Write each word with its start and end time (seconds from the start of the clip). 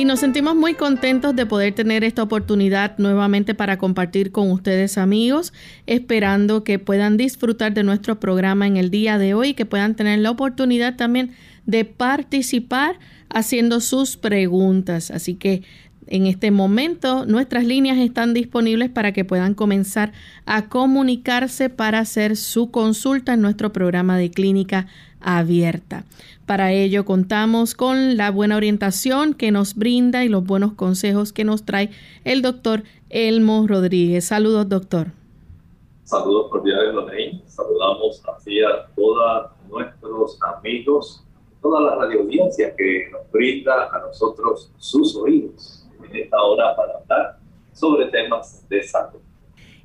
Y 0.00 0.06
nos 0.06 0.20
sentimos 0.20 0.56
muy 0.56 0.72
contentos 0.72 1.36
de 1.36 1.44
poder 1.44 1.74
tener 1.74 2.04
esta 2.04 2.22
oportunidad 2.22 2.96
nuevamente 2.96 3.54
para 3.54 3.76
compartir 3.76 4.32
con 4.32 4.50
ustedes 4.50 4.96
amigos, 4.96 5.52
esperando 5.86 6.64
que 6.64 6.78
puedan 6.78 7.18
disfrutar 7.18 7.74
de 7.74 7.82
nuestro 7.82 8.18
programa 8.18 8.66
en 8.66 8.78
el 8.78 8.90
día 8.90 9.18
de 9.18 9.34
hoy, 9.34 9.52
que 9.52 9.66
puedan 9.66 9.94
tener 9.96 10.18
la 10.20 10.30
oportunidad 10.30 10.96
también 10.96 11.32
de 11.66 11.84
participar 11.84 12.98
haciendo 13.28 13.80
sus 13.80 14.16
preguntas. 14.16 15.10
Así 15.10 15.34
que 15.34 15.62
en 16.06 16.26
este 16.26 16.50
momento 16.50 17.24
nuestras 17.24 17.64
líneas 17.64 17.98
están 17.98 18.34
disponibles 18.34 18.90
para 18.90 19.12
que 19.12 19.24
puedan 19.24 19.54
comenzar 19.54 20.12
a 20.44 20.68
comunicarse 20.68 21.70
para 21.70 22.00
hacer 22.00 22.36
su 22.36 22.70
consulta 22.70 23.34
en 23.34 23.42
nuestro 23.42 23.72
programa 23.72 24.18
de 24.18 24.30
clínica 24.30 24.88
abierta. 25.20 26.04
Para 26.46 26.72
ello 26.72 27.04
contamos 27.04 27.74
con 27.74 28.16
la 28.16 28.32
buena 28.32 28.56
orientación 28.56 29.34
que 29.34 29.52
nos 29.52 29.76
brinda 29.76 30.24
y 30.24 30.28
los 30.28 30.44
buenos 30.44 30.72
consejos 30.72 31.32
que 31.32 31.44
nos 31.44 31.64
trae 31.64 31.90
el 32.24 32.42
doctor 32.42 32.82
Elmo 33.08 33.66
Rodríguez. 33.68 34.24
Saludos, 34.24 34.68
doctor. 34.68 35.12
Saludos 36.02 36.50
cordiales, 36.50 36.92
Lorraine. 36.92 37.40
Saludamos 37.46 38.20
así 38.36 38.60
a 38.62 38.92
todos 38.96 39.50
nuestros 39.70 40.38
amigos 40.56 41.24
toda 41.60 41.80
la 41.80 41.94
radio 41.96 42.20
audiencia 42.20 42.74
que 42.76 43.08
nos 43.10 43.30
brinda 43.30 43.88
a 43.92 43.98
nosotros 44.00 44.72
sus 44.78 45.16
oídos 45.16 45.86
en 46.08 46.16
esta 46.16 46.40
hora 46.42 46.74
para 46.76 46.94
hablar 46.98 47.38
sobre 47.72 48.06
temas 48.06 48.66
de 48.68 48.82
salud. 48.82 49.20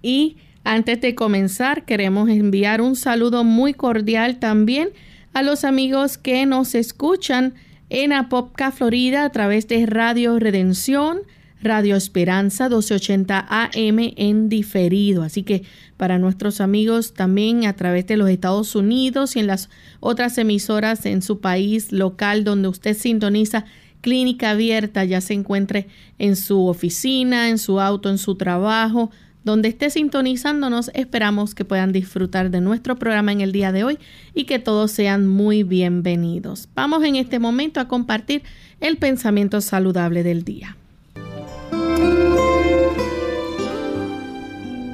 Y 0.02 0.38
antes 0.64 1.02
de 1.02 1.16
comenzar, 1.16 1.86
queremos 1.86 2.30
enviar 2.30 2.82
un 2.82 2.96
saludo 2.96 3.44
muy 3.44 3.74
cordial 3.74 4.40
también 4.40 4.90
a 5.34 5.44
los 5.44 5.64
amigos 5.64 6.18
que 6.18 6.46
nos 6.46 6.76
escuchan 6.76 7.56
en 7.90 8.14
Apopka, 8.14 8.72
Florida, 8.72 9.26
a 9.26 9.32
través 9.32 9.68
de 9.68 9.86
Radio 9.86 10.40
Redención, 10.40 11.22
Radio 11.66 11.96
Esperanza 11.96 12.70
1280 12.70 13.46
AM 13.50 14.14
en 14.16 14.48
diferido. 14.50 15.24
Así 15.24 15.44
que 15.44 15.64
para 15.98 16.20
nuestros 16.20 16.62
amigos 16.62 17.14
también 17.14 17.66
a 17.66 17.74
través 17.74 18.08
de 18.08 18.16
los 18.16 18.30
Estados 18.30 18.76
Unidos 18.76 19.36
y 19.36 19.40
en 19.40 19.48
las 19.48 19.70
otras 20.00 20.38
emisoras 20.38 21.06
en 21.06 21.22
su 21.22 21.42
país 21.42 21.92
local 21.92 22.44
donde 22.44 22.70
usted 22.70 22.96
sintoniza 22.96 23.66
clínica 24.02 24.52
abierta, 24.52 25.04
ya 25.04 25.20
se 25.20 25.34
encuentre 25.34 25.88
en 26.20 26.36
su 26.36 26.68
oficina, 26.68 27.50
en 27.50 27.58
su 27.58 27.82
auto, 27.82 28.10
en 28.12 28.20
su 28.20 28.36
trabajo, 28.36 29.10
donde 29.44 29.70
esté 29.70 29.90
sintonizándonos, 29.90 30.92
esperamos 30.94 31.56
que 31.56 31.66
puedan 31.66 31.92
disfrutar 31.92 32.52
de 32.52 32.62
nuestro 32.62 32.98
programa 32.98 33.32
en 33.32 33.42
el 33.42 33.52
día 33.52 33.72
de 33.72 33.84
hoy 33.84 33.98
y 34.36 34.44
que 34.44 34.60
todos 34.60 34.92
sean 34.92 35.28
muy 35.28 35.64
bienvenidos. 35.64 36.70
Vamos 36.76 37.04
en 37.04 37.16
este 37.16 37.40
momento 37.40 37.80
a 37.80 37.88
compartir 37.88 38.44
el 38.80 38.98
pensamiento 38.98 39.60
saludable 39.62 40.22
del 40.22 40.44
día. 40.44 40.78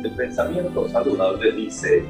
El 0.03 0.11
pensamiento 0.15 0.87
saludable 0.89 1.51
dice, 1.53 2.03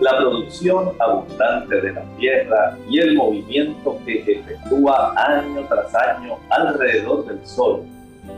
la 0.00 0.18
producción 0.18 0.92
abundante 0.98 1.80
de 1.80 1.92
la 1.92 2.02
tierra 2.18 2.76
y 2.88 2.98
el 2.98 3.16
movimiento 3.16 3.98
que 4.04 4.20
efectúa 4.20 5.14
año 5.16 5.66
tras 5.68 5.94
año 5.94 6.38
alrededor 6.50 7.26
del 7.26 7.46
Sol 7.46 7.82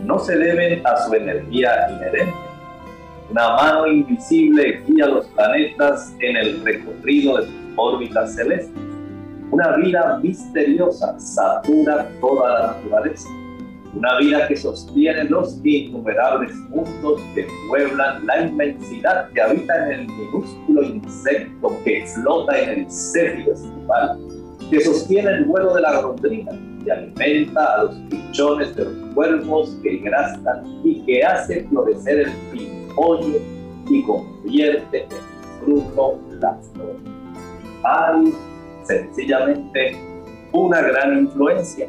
no 0.04 0.18
se 0.18 0.36
deben 0.36 0.86
a 0.86 0.96
su 1.04 1.14
energía 1.14 1.90
inherente. 1.90 2.34
Una 3.30 3.56
mano 3.56 3.86
invisible 3.86 4.82
guía 4.86 5.06
los 5.06 5.26
planetas 5.28 6.14
en 6.20 6.36
el 6.36 6.64
recorrido 6.64 7.38
de 7.38 7.46
sus 7.46 7.54
órbitas 7.76 8.34
celestes. 8.34 8.70
Una 9.50 9.76
vida 9.76 10.18
misteriosa 10.22 11.18
satura 11.18 12.08
toda 12.20 12.52
la 12.52 12.66
naturaleza 12.68 13.28
una 13.98 14.16
vida 14.18 14.46
que 14.46 14.56
sostiene 14.56 15.24
los 15.24 15.60
innumerables 15.64 16.54
mundos 16.68 17.20
que 17.34 17.46
pueblan 17.68 18.24
la 18.26 18.46
inmensidad 18.46 19.28
que 19.30 19.40
habita 19.40 19.86
en 19.86 20.00
el 20.00 20.06
minúsculo 20.06 20.82
insecto 20.84 21.76
que 21.84 21.98
explota 21.98 22.60
en 22.60 22.68
el 22.80 22.90
cefiro 22.90 23.54
estival, 23.54 24.20
que 24.70 24.80
sostiene 24.82 25.30
el 25.30 25.44
vuelo 25.46 25.74
de 25.74 25.80
la 25.80 26.00
golondrina 26.00 26.52
y 26.86 26.90
alimenta 26.90 27.74
a 27.74 27.84
los 27.84 27.96
pichones 28.08 28.76
de 28.76 28.84
los 28.84 29.14
cuervos 29.14 29.76
que 29.82 29.98
engrastan 29.98 30.62
y 30.84 31.04
que 31.04 31.24
hace 31.24 31.64
florecer 31.64 32.20
el 32.20 32.32
pimpollo 32.52 33.40
y 33.90 34.02
convierte 34.04 35.02
en 35.02 35.64
fruto 35.64 36.20
las 36.40 36.70
flores. 36.72 37.02
Hay 37.82 38.32
sencillamente 38.84 39.96
una 40.52 40.82
gran 40.82 41.18
influencia 41.18 41.88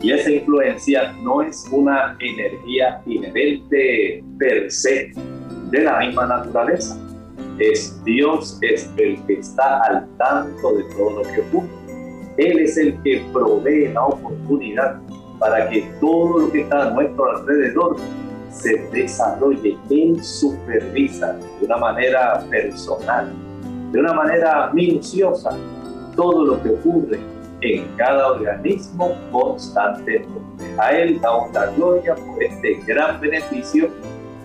y 0.00 0.12
esa 0.12 0.30
influencia 0.30 1.12
no 1.22 1.42
es 1.42 1.66
una 1.70 2.16
energía 2.20 3.00
inherente 3.06 4.22
per 4.38 4.70
se 4.70 5.12
de 5.70 5.80
la 5.80 6.00
misma 6.00 6.26
naturaleza. 6.26 6.98
Es 7.58 8.02
Dios 8.04 8.58
es 8.60 8.90
el 8.98 9.18
que 9.26 9.34
está 9.34 9.80
al 9.84 10.06
tanto 10.18 10.74
de 10.74 10.84
todo 10.94 11.22
lo 11.22 11.22
que 11.22 11.40
ocurre. 11.40 11.68
Él 12.36 12.58
es 12.58 12.76
el 12.76 13.02
que 13.02 13.24
provee 13.32 13.88
la 13.88 14.04
oportunidad 14.04 15.00
para 15.38 15.68
que 15.70 15.88
todo 16.00 16.40
lo 16.40 16.52
que 16.52 16.60
está 16.62 16.88
a 16.88 16.90
nuestro 16.90 17.36
alrededor 17.36 17.96
se 18.50 18.76
desarrolle. 18.92 19.78
Él 19.88 20.22
supervisa 20.22 21.32
de 21.32 21.66
una 21.66 21.78
manera 21.78 22.44
personal, 22.50 23.32
de 23.92 24.00
una 24.00 24.12
manera 24.12 24.70
minuciosa, 24.74 25.56
todo 26.14 26.44
lo 26.44 26.62
que 26.62 26.68
ocurre 26.70 27.35
en 27.74 27.96
cada 27.96 28.32
organismo 28.32 29.16
constantemente. 29.32 30.30
A 30.78 30.92
Él 30.92 31.20
damos 31.20 31.52
la 31.52 31.66
gloria 31.72 32.14
por 32.14 32.42
este 32.42 32.74
gran 32.86 33.20
beneficio 33.20 33.90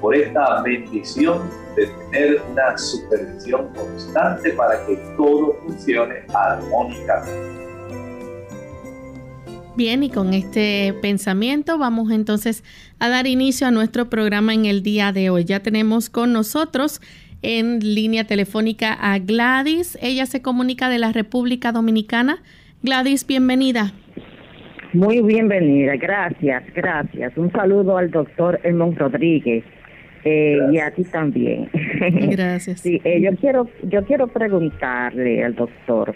por 0.02 0.16
esta 0.16 0.62
bendición 0.64 1.40
de 1.76 1.86
tener 1.86 2.42
una 2.52 2.78
supervisión 2.78 3.68
constante 3.76 4.50
para 4.54 4.86
que 4.86 4.96
todo 5.16 5.54
funcione 5.64 6.16
armónicamente. 6.34 7.62
Bien, 9.78 10.04
y 10.04 10.10
con 10.10 10.34
este 10.34 10.94
pensamiento 11.02 11.78
vamos 11.78 12.12
entonces 12.12 12.64
a 13.00 13.08
dar 13.08 13.26
inicio 13.26 13.68
a 13.68 13.72
nuestro 13.72 14.10
programa 14.10 14.54
en 14.54 14.66
el 14.66 14.84
día 14.84 15.14
de 15.14 15.30
hoy. 15.30 15.46
Ya 15.46 15.62
tenemos 15.62 16.10
con 16.10 16.34
nosotros 16.34 17.00
en 17.42 17.80
línea 17.80 18.26
telefónica 18.26 18.94
a 18.94 19.18
Gladys. 19.20 19.98
Ella 20.02 20.26
se 20.26 20.42
comunica 20.42 20.90
de 20.90 21.00
la 21.00 21.14
República 21.14 21.72
Dominicana. 21.72 22.44
Gladys, 22.84 23.28
bienvenida. 23.28 23.92
Muy 24.94 25.22
bienvenida, 25.22 25.96
gracias, 25.98 26.64
gracias. 26.74 27.38
Un 27.38 27.52
saludo 27.52 27.96
al 27.96 28.10
doctor 28.10 28.60
Edmond 28.64 28.98
Rodríguez 28.98 29.64
eh, 30.24 30.58
y 30.72 30.80
a 30.80 30.90
ti 30.90 31.04
también. 31.04 31.70
Gracias. 32.32 32.82
sí, 32.82 33.00
eh, 33.04 33.22
yo 33.22 33.36
quiero, 33.38 33.70
yo 33.84 34.04
quiero 34.06 34.28
preguntarle 34.28 35.44
al 35.44 35.56
doctor, 35.56 36.16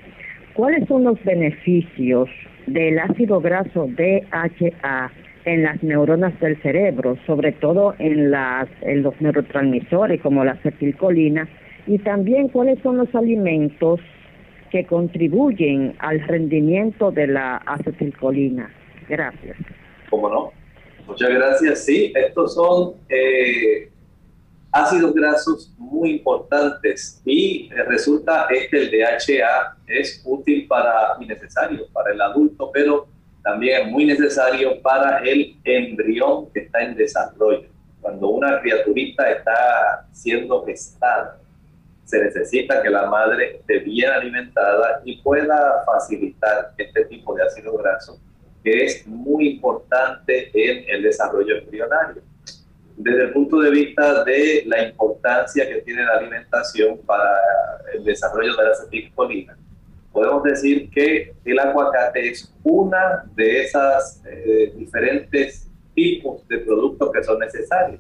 ¿cuáles 0.53 0.87
son 0.87 1.03
los 1.03 1.23
beneficios 1.23 2.29
del 2.65 2.97
ácido 2.97 3.41
graso 3.41 3.87
DHA 3.87 5.11
en 5.45 5.63
las 5.63 5.83
neuronas 5.83 6.39
del 6.39 6.59
cerebro, 6.63 7.17
sobre 7.27 7.51
todo 7.51 7.93
en, 7.99 8.31
las, 8.31 8.67
en 8.81 9.03
los 9.03 9.13
neurotransmisores 9.21 10.19
como 10.19 10.43
la 10.43 10.53
acetilcolina, 10.53 11.47
y 11.85 11.99
también 11.99 12.47
cuáles 12.47 12.79
son 12.81 12.97
los 12.97 13.13
alimentos 13.13 13.99
que 14.75 14.85
contribuyen 14.85 15.95
al 15.99 16.19
rendimiento 16.27 17.09
de 17.09 17.27
la 17.27 17.55
acetilcolina. 17.65 18.69
Gracias. 19.07 19.55
¿Cómo 20.09 20.29
no? 20.29 20.51
Muchas 21.07 21.29
gracias. 21.29 21.85
Sí, 21.85 22.11
estos 22.13 22.55
son 22.55 22.95
eh, 23.07 23.89
ácidos 24.73 25.13
grasos 25.13 25.73
muy 25.77 26.11
importantes 26.11 27.21
y 27.23 27.69
eh, 27.71 27.83
resulta 27.87 28.47
que 28.49 28.67
el 28.77 28.91
DHA 28.91 29.77
es 29.87 30.21
útil 30.25 30.67
para 30.67 31.15
y 31.21 31.25
necesario 31.25 31.87
para 31.93 32.11
el 32.11 32.19
adulto, 32.19 32.69
pero 32.73 33.07
también 33.45 33.81
es 33.81 33.91
muy 33.93 34.03
necesario 34.03 34.81
para 34.81 35.19
el 35.19 35.55
embrión 35.63 36.51
que 36.51 36.59
está 36.63 36.81
en 36.81 36.97
desarrollo. 36.97 37.69
Cuando 38.01 38.27
una 38.27 38.59
criaturita 38.59 39.31
está 39.31 40.05
siendo 40.11 40.65
gestada, 40.65 41.39
se 42.05 42.23
necesita 42.23 42.81
que 42.81 42.89
la 42.89 43.07
madre 43.07 43.57
esté 43.57 43.79
bien 43.79 44.11
alimentada 44.11 45.01
y 45.03 45.21
pueda 45.21 45.83
facilitar 45.85 46.71
este 46.77 47.05
tipo 47.05 47.35
de 47.35 47.43
ácido 47.43 47.75
graso, 47.77 48.19
que 48.63 48.85
es 48.85 49.05
muy 49.07 49.49
importante 49.49 50.49
en 50.53 50.85
el 50.87 51.03
desarrollo 51.03 51.57
embrionario 51.57 52.21
desde 52.97 53.23
el 53.23 53.33
punto 53.33 53.59
de 53.59 53.71
vista 53.71 54.23
de 54.23 54.63
la 54.65 54.87
importancia 54.87 55.67
que 55.67 55.81
tiene 55.81 56.03
la 56.05 56.13
alimentación 56.13 56.97
para 57.05 57.29
el 57.93 58.03
desarrollo 58.03 58.55
de 58.55 58.63
la 58.63 58.71
acetilcolina, 58.71 59.57
podemos 60.11 60.43
decir 60.43 60.89
que 60.89 61.33
el 61.43 61.59
aguacate 61.59 62.29
es 62.29 62.53
una 62.63 63.25
de 63.35 63.63
esas 63.63 64.21
eh, 64.25 64.73
diferentes 64.77 65.69
tipos 65.93 66.47
de 66.47 66.59
productos 66.59 67.11
que 67.11 67.23
son 67.23 67.39
necesarios. 67.39 67.99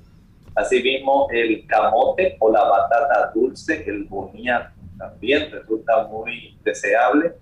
Asimismo, 0.55 1.27
el 1.31 1.67
camote 1.67 2.37
o 2.39 2.49
la 2.49 2.63
batata 2.63 3.31
dulce, 3.35 3.83
el 3.87 4.05
boniato, 4.05 4.71
también 4.97 5.51
resulta 5.51 6.07
muy 6.07 6.57
deseable. 6.63 7.33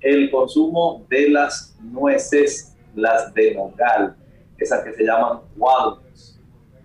El 0.00 0.30
consumo 0.30 1.04
de 1.08 1.30
las 1.30 1.76
nueces, 1.82 2.76
las 2.94 3.34
de 3.34 3.56
nogal, 3.56 4.14
esas 4.56 4.84
que 4.84 4.92
se 4.92 5.04
llaman 5.04 5.40
walnuts, 5.56 6.40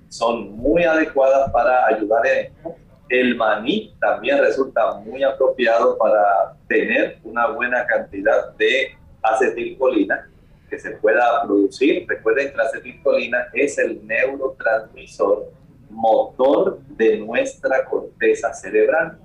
son 0.10 0.58
muy 0.58 0.84
adecuadas 0.84 1.52
para 1.52 1.86
ayudar 1.86 2.26
en 2.26 2.46
esto. 2.46 2.76
El 3.08 3.36
maní 3.36 3.96
también 4.00 4.40
resulta 4.40 4.96
muy 4.96 5.22
apropiado 5.22 5.98
para 6.00 6.58
tener 6.68 7.20
una 7.24 7.48
buena 7.50 7.86
cantidad 7.86 8.54
de 8.56 8.98
acetilcolina 9.22 10.28
que 10.68 10.80
se 10.80 10.92
pueda 10.92 11.44
producir. 11.44 12.06
Recuerden 12.08 12.50
que 12.50 12.58
la 12.58 12.64
acetilcolina 12.64 13.38
es 13.54 13.78
el 13.78 14.06
neurotransmisor 14.08 15.52
motor 15.96 16.80
de 16.90 17.18
nuestra 17.18 17.86
corteza 17.86 18.54
cerebral. 18.54 19.18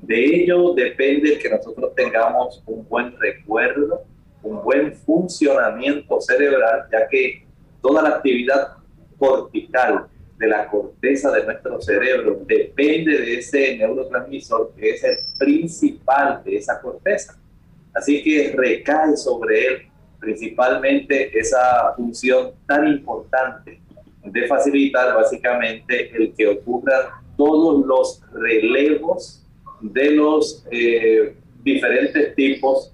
De 0.00 0.24
ello 0.24 0.72
depende 0.74 1.38
que 1.38 1.50
nosotros 1.50 1.94
tengamos 1.94 2.62
un 2.66 2.88
buen 2.88 3.18
recuerdo, 3.18 4.02
un 4.42 4.62
buen 4.62 4.94
funcionamiento 4.94 6.20
cerebral, 6.20 6.86
ya 6.90 7.06
que 7.08 7.46
toda 7.82 8.02
la 8.02 8.08
actividad 8.16 8.76
cortical 9.18 10.06
de 10.38 10.46
la 10.46 10.68
corteza 10.68 11.30
de 11.32 11.44
nuestro 11.44 11.80
cerebro 11.80 12.40
depende 12.46 13.18
de 13.18 13.38
ese 13.38 13.76
neurotransmisor 13.76 14.72
que 14.76 14.90
es 14.90 15.04
el 15.04 15.16
principal 15.38 16.42
de 16.44 16.56
esa 16.56 16.80
corteza. 16.80 17.38
Así 17.94 18.22
que 18.22 18.54
recae 18.56 19.16
sobre 19.16 19.66
él 19.66 19.82
principalmente 20.20 21.38
esa 21.38 21.94
función 21.96 22.52
tan 22.66 22.86
importante 22.88 23.80
de 24.26 24.46
facilitar 24.46 25.14
básicamente 25.14 26.10
el 26.16 26.34
que 26.34 26.48
ocurran 26.48 27.02
todos 27.36 27.84
los 27.86 28.22
relevos 28.32 29.44
de 29.80 30.10
los 30.12 30.64
eh, 30.70 31.36
diferentes 31.62 32.34
tipos 32.34 32.92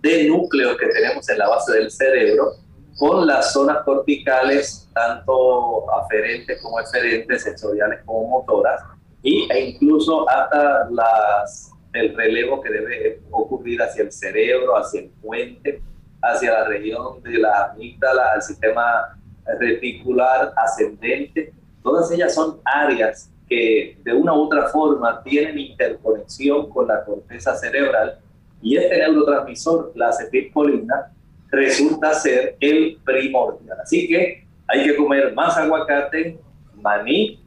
de 0.00 0.24
núcleos 0.24 0.76
que 0.76 0.86
tenemos 0.86 1.28
en 1.28 1.38
la 1.38 1.48
base 1.48 1.72
del 1.72 1.90
cerebro 1.90 2.52
con 2.96 3.26
las 3.26 3.52
zonas 3.52 3.78
corticales, 3.84 4.88
tanto 4.94 5.90
aferentes 5.92 6.60
como 6.62 6.78
eferentes, 6.78 7.42
sensoriales 7.42 8.00
como 8.04 8.28
motoras, 8.28 8.80
y, 9.22 9.50
e 9.50 9.70
incluso 9.70 10.28
hasta 10.28 10.88
las, 10.90 11.72
el 11.92 12.14
relevo 12.14 12.60
que 12.60 12.70
debe 12.70 13.20
ocurrir 13.30 13.82
hacia 13.82 14.04
el 14.04 14.12
cerebro, 14.12 14.76
hacia 14.76 15.00
el 15.00 15.10
puente, 15.22 15.82
hacia 16.22 16.52
la 16.52 16.64
región 16.64 17.22
de 17.22 17.38
la 17.38 17.72
amígdala, 17.72 18.32
al 18.34 18.42
sistema 18.42 19.18
reticular 19.58 20.52
ascendente. 20.56 21.52
Todas 21.82 22.10
ellas 22.10 22.34
son 22.34 22.60
áreas 22.64 23.30
que 23.48 23.98
de 24.02 24.12
una 24.12 24.32
u 24.32 24.42
otra 24.42 24.68
forma 24.68 25.22
tienen 25.22 25.58
interconexión 25.58 26.70
con 26.70 26.88
la 26.88 27.04
corteza 27.04 27.54
cerebral 27.56 28.18
y 28.62 28.76
este 28.76 28.96
neurotransmisor, 28.98 29.92
la 29.94 30.08
acetilcolina, 30.08 31.12
resulta 31.50 32.14
ser 32.14 32.56
el 32.60 32.98
primordial. 33.04 33.78
Así 33.80 34.08
que 34.08 34.46
hay 34.66 34.84
que 34.84 34.96
comer 34.96 35.34
más 35.34 35.56
aguacate, 35.58 36.38
maní, 36.74 37.40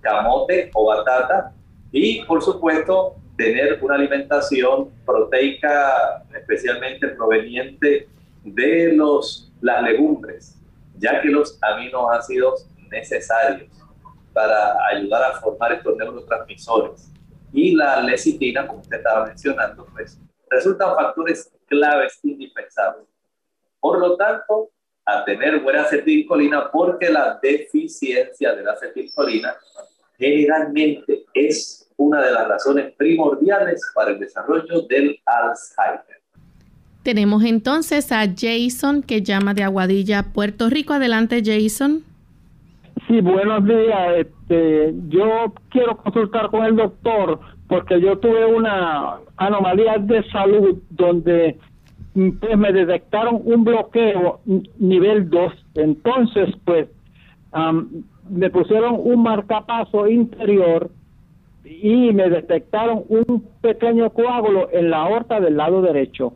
camote 0.00 0.70
o 0.72 0.86
batata 0.86 1.52
y 1.90 2.22
por 2.24 2.42
supuesto 2.42 3.16
tener 3.36 3.78
una 3.82 3.94
alimentación 3.94 4.90
proteica 5.04 6.22
especialmente 6.34 7.08
proveniente 7.08 8.08
de 8.44 8.92
los, 8.92 9.50
las 9.60 9.82
legumbres, 9.82 10.59
ya 11.00 11.20
que 11.20 11.28
los 11.28 11.58
aminoácidos 11.62 12.68
necesarios 12.90 13.70
para 14.32 14.76
ayudar 14.86 15.32
a 15.32 15.40
formar 15.40 15.72
estos 15.72 15.96
neurotransmisores 15.96 17.10
y 17.52 17.74
la 17.74 18.00
lecitina, 18.00 18.66
como 18.66 18.80
usted 18.80 18.98
estaba 18.98 19.26
mencionando, 19.26 19.86
pues 19.92 20.20
resultan 20.48 20.94
factores 20.94 21.52
claves 21.66 22.20
indispensables 22.22 23.10
por 23.80 23.98
lo 23.98 24.16
tanto, 24.16 24.70
a 25.06 25.24
tener 25.24 25.60
buena 25.60 25.82
acetilcolina, 25.82 26.70
porque 26.70 27.08
la 27.08 27.38
deficiencia 27.42 28.54
de 28.54 28.62
la 28.62 28.72
acetilcolina 28.72 29.56
generalmente 30.18 31.24
es 31.32 31.90
una 31.96 32.22
de 32.24 32.32
las 32.32 32.46
razones 32.46 32.94
primordiales 32.96 33.80
para 33.94 34.10
el 34.10 34.20
desarrollo 34.20 34.82
del 34.82 35.18
Alzheimer. 35.24 36.19
Tenemos 37.02 37.44
entonces 37.44 38.12
a 38.12 38.26
Jason 38.26 39.02
que 39.02 39.22
llama 39.22 39.54
de 39.54 39.62
Aguadilla, 39.62 40.32
Puerto 40.34 40.68
Rico. 40.68 40.92
Adelante, 40.92 41.42
Jason. 41.44 42.02
Sí, 43.08 43.20
buenos 43.22 43.64
días. 43.64 44.18
Este, 44.18 44.94
yo 45.08 45.54
quiero 45.70 45.96
consultar 45.96 46.50
con 46.50 46.64
el 46.64 46.76
doctor 46.76 47.40
porque 47.68 48.00
yo 48.00 48.18
tuve 48.18 48.44
una 48.44 49.18
anomalía 49.36 49.96
de 49.98 50.22
salud 50.30 50.78
donde 50.90 51.56
pues 52.12 52.58
me 52.58 52.72
detectaron 52.72 53.40
un 53.44 53.64
bloqueo 53.64 54.40
nivel 54.78 55.30
2. 55.30 55.52
Entonces, 55.76 56.50
pues, 56.64 56.88
me 58.28 58.50
pusieron 58.50 58.96
un 58.98 59.22
marcapaso 59.22 60.06
interior 60.08 60.90
y 61.64 62.12
me 62.12 62.28
detectaron 62.28 63.04
un 63.08 63.44
pequeño 63.60 64.10
coágulo 64.10 64.68
en 64.72 64.90
la 64.90 64.98
aorta 64.98 65.40
del 65.40 65.56
lado 65.56 65.82
derecho. 65.82 66.34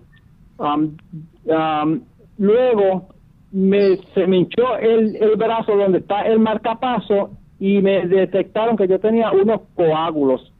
Luego 2.38 3.08
me, 3.52 3.96
se 4.14 4.26
me 4.26 4.38
hinchó 4.38 4.76
el, 4.78 5.16
el 5.16 5.36
brazo 5.36 5.76
donde 5.76 5.98
está 5.98 6.22
el 6.22 6.38
marcapaso 6.38 7.30
y 7.58 7.80
me 7.80 8.06
detectaron 8.06 8.76
que 8.76 8.88
yo 8.88 8.98
tenía 8.98 9.30
unos 9.30 9.62
coágulos. 9.74 10.52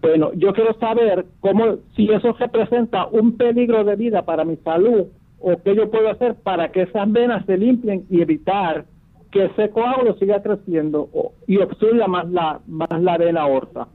Bueno, 0.00 0.32
yo 0.34 0.52
quiero 0.52 0.78
saber 0.78 1.24
cómo, 1.40 1.78
si 1.96 2.10
eso 2.12 2.34
representa 2.38 3.06
un 3.06 3.36
peligro 3.38 3.84
de 3.84 3.96
vida 3.96 4.22
para 4.22 4.44
mi 4.44 4.56
salud 4.58 5.06
o 5.40 5.56
qué 5.62 5.74
yo 5.74 5.90
puedo 5.90 6.10
hacer 6.10 6.34
para 6.34 6.70
que 6.70 6.82
esas 6.82 7.10
venas 7.10 7.46
se 7.46 7.56
limpien 7.56 8.06
y 8.10 8.20
evitar 8.20 8.84
que 9.30 9.46
ese 9.46 9.70
coágulo 9.70 10.14
siga 10.18 10.42
creciendo 10.42 11.08
y 11.46 11.58
obstruya 11.58 12.06
más 12.06 12.28
la, 12.30 12.60
más 12.66 13.00
la 13.00 13.16
vena 13.18 13.42
aorta. 13.42 13.88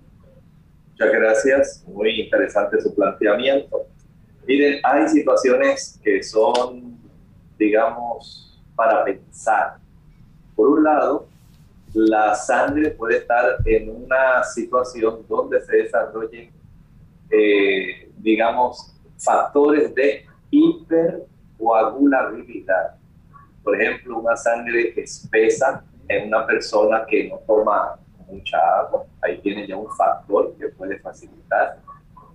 Muchas 0.91 1.11
gracias, 1.11 1.85
muy 1.87 2.21
interesante 2.21 2.79
su 2.81 2.93
planteamiento. 2.95 3.77
Miren, 4.45 4.81
hay 4.83 5.07
situaciones 5.07 5.97
que 6.03 6.21
son, 6.21 6.99
digamos, 7.57 8.61
para 8.75 9.05
pensar. 9.05 9.77
Por 10.55 10.69
un 10.69 10.83
lado, 10.83 11.27
la 11.93 12.35
sangre 12.35 12.91
puede 12.91 13.19
estar 13.19 13.59
en 13.65 13.89
una 13.89 14.43
situación 14.43 15.25
donde 15.29 15.61
se 15.61 15.77
desarrollen, 15.77 16.51
eh, 17.29 18.11
digamos, 18.17 18.93
factores 19.17 19.95
de 19.95 20.25
hipercoagulabilidad. 20.49 22.95
Por 23.63 23.81
ejemplo, 23.81 24.19
una 24.19 24.35
sangre 24.35 24.93
espesa 24.97 25.85
en 26.09 26.27
una 26.27 26.45
persona 26.45 27.05
que 27.07 27.29
no 27.29 27.37
toma 27.47 27.97
mucha 28.27 28.57
agua, 28.79 29.05
ahí 29.21 29.39
tiene 29.39 29.65
ya 29.67 29.77
un 29.77 29.89
factor 29.95 30.53
que 30.59 30.67
puede 30.69 30.97
facilitar. 30.99 31.77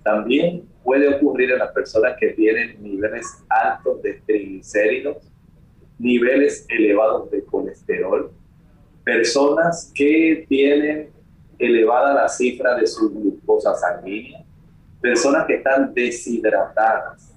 También 0.03 0.67
puede 0.89 1.07
ocurrir 1.15 1.51
en 1.51 1.59
las 1.59 1.71
personas 1.73 2.17
que 2.19 2.29
tienen 2.29 2.83
niveles 2.83 3.45
altos 3.47 4.01
de 4.01 4.23
triglicéridos, 4.25 5.19
niveles 5.99 6.65
elevados 6.67 7.31
de 7.31 7.45
colesterol, 7.45 8.33
personas 9.05 9.93
que 9.95 10.47
tienen 10.49 11.11
elevada 11.59 12.15
la 12.15 12.27
cifra 12.27 12.75
de 12.75 12.87
su 12.87 13.11
glucosa 13.11 13.75
sanguínea, 13.75 14.43
personas 14.99 15.45
que 15.47 15.57
están 15.57 15.93
deshidratadas. 15.93 17.35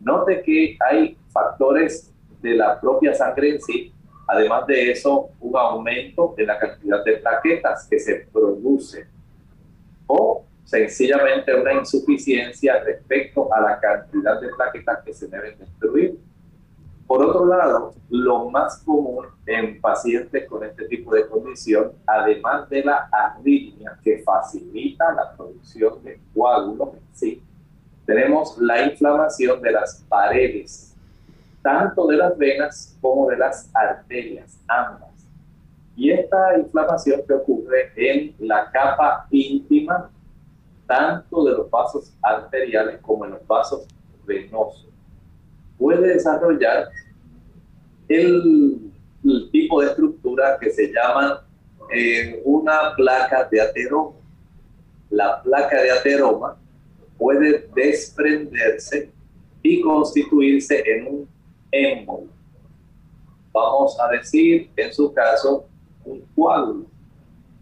Note 0.00 0.42
que 0.42 0.76
hay 0.80 1.16
factores 1.32 2.12
de 2.42 2.56
la 2.56 2.80
propia 2.80 3.14
sangre 3.14 3.50
en 3.50 3.60
sí, 3.60 3.92
además 4.26 4.66
de 4.66 4.90
eso, 4.90 5.30
un 5.38 5.56
aumento 5.56 6.34
en 6.36 6.48
la 6.48 6.58
cantidad 6.58 7.04
de 7.04 7.18
plaquetas 7.18 7.86
que 7.88 8.00
se 8.00 8.26
produce 8.32 9.06
o 10.08 10.44
sencillamente 10.70 11.54
una 11.54 11.72
insuficiencia 11.74 12.82
respecto 12.84 13.52
a 13.52 13.60
la 13.60 13.80
cantidad 13.80 14.40
de 14.40 14.48
plaquetas 14.48 15.02
que 15.04 15.12
se 15.12 15.26
deben 15.26 15.58
destruir 15.58 16.18
por 17.10 17.24
otro 17.24 17.44
lado, 17.44 17.92
lo 18.08 18.48
más 18.50 18.84
común 18.84 19.26
en 19.44 19.80
pacientes 19.80 20.48
con 20.48 20.62
este 20.62 20.84
tipo 20.84 21.12
de 21.12 21.26
condición, 21.26 21.90
además 22.06 22.70
de 22.70 22.84
la 22.84 23.08
arritmia 23.10 23.98
que 24.00 24.22
facilita 24.22 25.12
la 25.14 25.36
producción 25.36 26.04
de 26.04 26.20
coágulos 26.32 26.90
en 26.94 27.00
sí, 27.12 27.42
tenemos 28.06 28.56
la 28.58 28.84
inflamación 28.84 29.60
de 29.60 29.72
las 29.72 30.04
paredes, 30.08 30.94
tanto 31.60 32.06
de 32.06 32.16
las 32.16 32.38
venas 32.38 32.96
como 33.00 33.28
de 33.28 33.38
las 33.38 33.68
arterias, 33.74 34.56
ambas. 34.68 35.10
Y 35.96 36.12
esta 36.12 36.56
inflamación 36.56 37.22
que 37.26 37.34
ocurre 37.34 37.90
en 37.96 38.36
la 38.38 38.70
capa 38.70 39.26
íntima, 39.32 40.08
tanto 40.90 41.44
de 41.44 41.52
los 41.52 41.70
vasos 41.70 42.12
arteriales 42.20 42.98
como 43.00 43.24
en 43.24 43.30
los 43.30 43.46
vasos 43.46 43.86
venosos 44.26 44.88
puede 45.78 46.14
desarrollar 46.14 46.88
el, 48.08 48.90
tipo 49.52 49.80
de 49.80 49.88
estructura 49.88 50.58
que 50.60 50.70
se 50.70 50.92
llama 50.92 51.46
eh, 51.94 52.42
una 52.44 52.94
placa 52.96 53.46
de 53.50 53.60
ateroma. 53.60 54.16
La 55.10 55.40
placa 55.42 55.80
de 55.80 55.90
ateroma 55.92 56.56
puede 57.16 57.68
desprenderse 57.74 59.12
y 59.62 59.80
constituirse 59.82 60.82
en 60.86 61.06
un 61.06 61.28
émbolo. 61.70 62.28
Vamos 63.52 63.96
a 64.00 64.08
decir, 64.08 64.70
en 64.74 64.92
su 64.92 65.12
caso, 65.12 65.66
un 66.04 66.20
coágulo. 66.34 66.86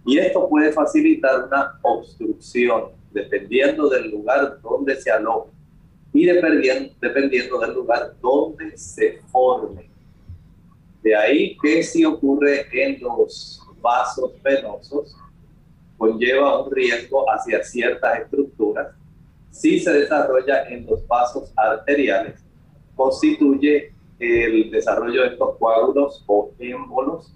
Y 0.06 0.18
esto 0.18 0.48
puede 0.48 0.72
facilitar 0.72 1.44
una 1.44 1.78
obstrucción 1.82 2.97
dependiendo 3.12 3.88
del 3.88 4.10
lugar 4.10 4.60
donde 4.60 4.96
se 4.96 5.10
aloja 5.10 5.50
y 6.12 6.26
dependiendo, 6.26 6.94
dependiendo 7.00 7.58
del 7.58 7.74
lugar 7.74 8.12
donde 8.20 8.76
se 8.76 9.20
forme. 9.30 9.88
De 11.02 11.14
ahí 11.14 11.56
que 11.58 11.82
si 11.82 12.04
ocurre 12.04 12.66
en 12.72 13.00
los 13.00 13.62
vasos 13.80 14.32
venosos, 14.42 15.16
conlleva 15.96 16.62
un 16.62 16.72
riesgo 16.72 17.24
hacia 17.30 17.62
ciertas 17.62 18.20
estructuras. 18.20 18.94
Si 19.50 19.80
se 19.80 19.92
desarrolla 19.92 20.68
en 20.68 20.86
los 20.86 21.06
vasos 21.06 21.52
arteriales, 21.56 22.40
constituye 22.94 23.92
el 24.18 24.70
desarrollo 24.70 25.22
de 25.22 25.28
estos 25.28 25.56
coágulos 25.58 26.24
o 26.26 26.50
émbolos, 26.58 27.32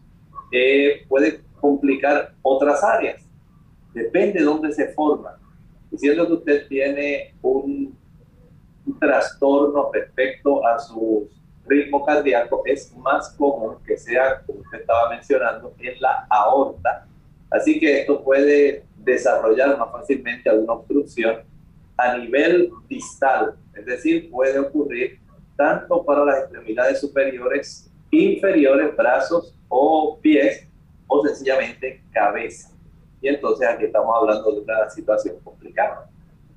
eh, 0.50 1.04
puede 1.08 1.40
complicar 1.60 2.34
otras 2.42 2.82
áreas. 2.82 3.22
Depende 3.94 4.40
de 4.40 4.44
dónde 4.44 4.72
se 4.72 4.88
forman. 4.88 5.34
Diciendo 5.92 6.26
que 6.26 6.32
usted 6.32 6.66
tiene 6.66 7.34
un 7.42 7.96
un 8.86 8.98
trastorno 8.98 9.90
respecto 9.92 10.66
a 10.66 10.78
su 10.78 11.28
ritmo 11.66 12.04
cardíaco, 12.04 12.62
es 12.66 12.94
más 12.96 13.30
común 13.30 13.76
que 13.86 13.96
sea, 13.96 14.42
como 14.44 14.60
usted 14.60 14.80
estaba 14.80 15.10
mencionando, 15.10 15.74
en 15.78 16.00
la 16.00 16.26
aorta. 16.28 17.06
Así 17.50 17.78
que 17.78 18.00
esto 18.00 18.22
puede 18.22 18.84
desarrollar 18.96 19.78
más 19.78 19.92
fácilmente 19.92 20.48
alguna 20.48 20.74
obstrucción 20.74 21.42
a 21.96 22.16
nivel 22.16 22.70
distal, 22.88 23.54
es 23.74 23.86
decir, 23.86 24.30
puede 24.30 24.58
ocurrir 24.58 25.20
tanto 25.56 26.04
para 26.04 26.24
las 26.24 26.38
extremidades 26.40 27.00
superiores, 27.00 27.90
inferiores, 28.10 28.96
brazos 28.96 29.54
o 29.68 30.18
pies, 30.20 30.66
o 31.06 31.24
sencillamente 31.26 32.02
cabeza. 32.10 32.71
Y 33.22 33.28
entonces 33.28 33.68
aquí 33.68 33.84
estamos 33.84 34.14
hablando 34.14 34.52
de 34.52 34.60
una 34.60 34.90
situación 34.90 35.36
complicada. 35.44 36.10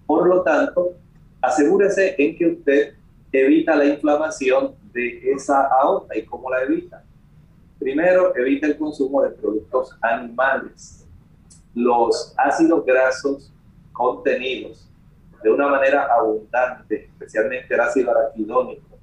Por 0.08 0.28
lo 0.28 0.42
tanto, 0.42 0.94
asegúrese 1.42 2.16
en 2.18 2.36
que 2.36 2.48
usted 2.48 2.96
evita 3.32 3.76
la 3.76 3.86
inflamación 3.86 4.76
de 4.92 5.32
esa 5.32 5.68
aorta. 5.68 6.18
¿Y 6.18 6.26
cómo 6.26 6.50
la 6.50 6.64
evita? 6.64 7.04
Primero, 7.78 8.36
evita 8.36 8.66
el 8.66 8.78
consumo 8.78 9.22
de 9.22 9.30
productos 9.30 9.96
animales. 10.02 11.08
Los 11.76 12.34
ácidos 12.38 12.84
grasos 12.84 13.54
contenidos 13.92 14.90
de 15.44 15.52
una 15.52 15.68
manera 15.68 16.08
abundante, 16.12 17.06
especialmente 17.06 17.72
el 17.72 17.80
ácido 17.80 18.10
araquidónico, 18.10 18.98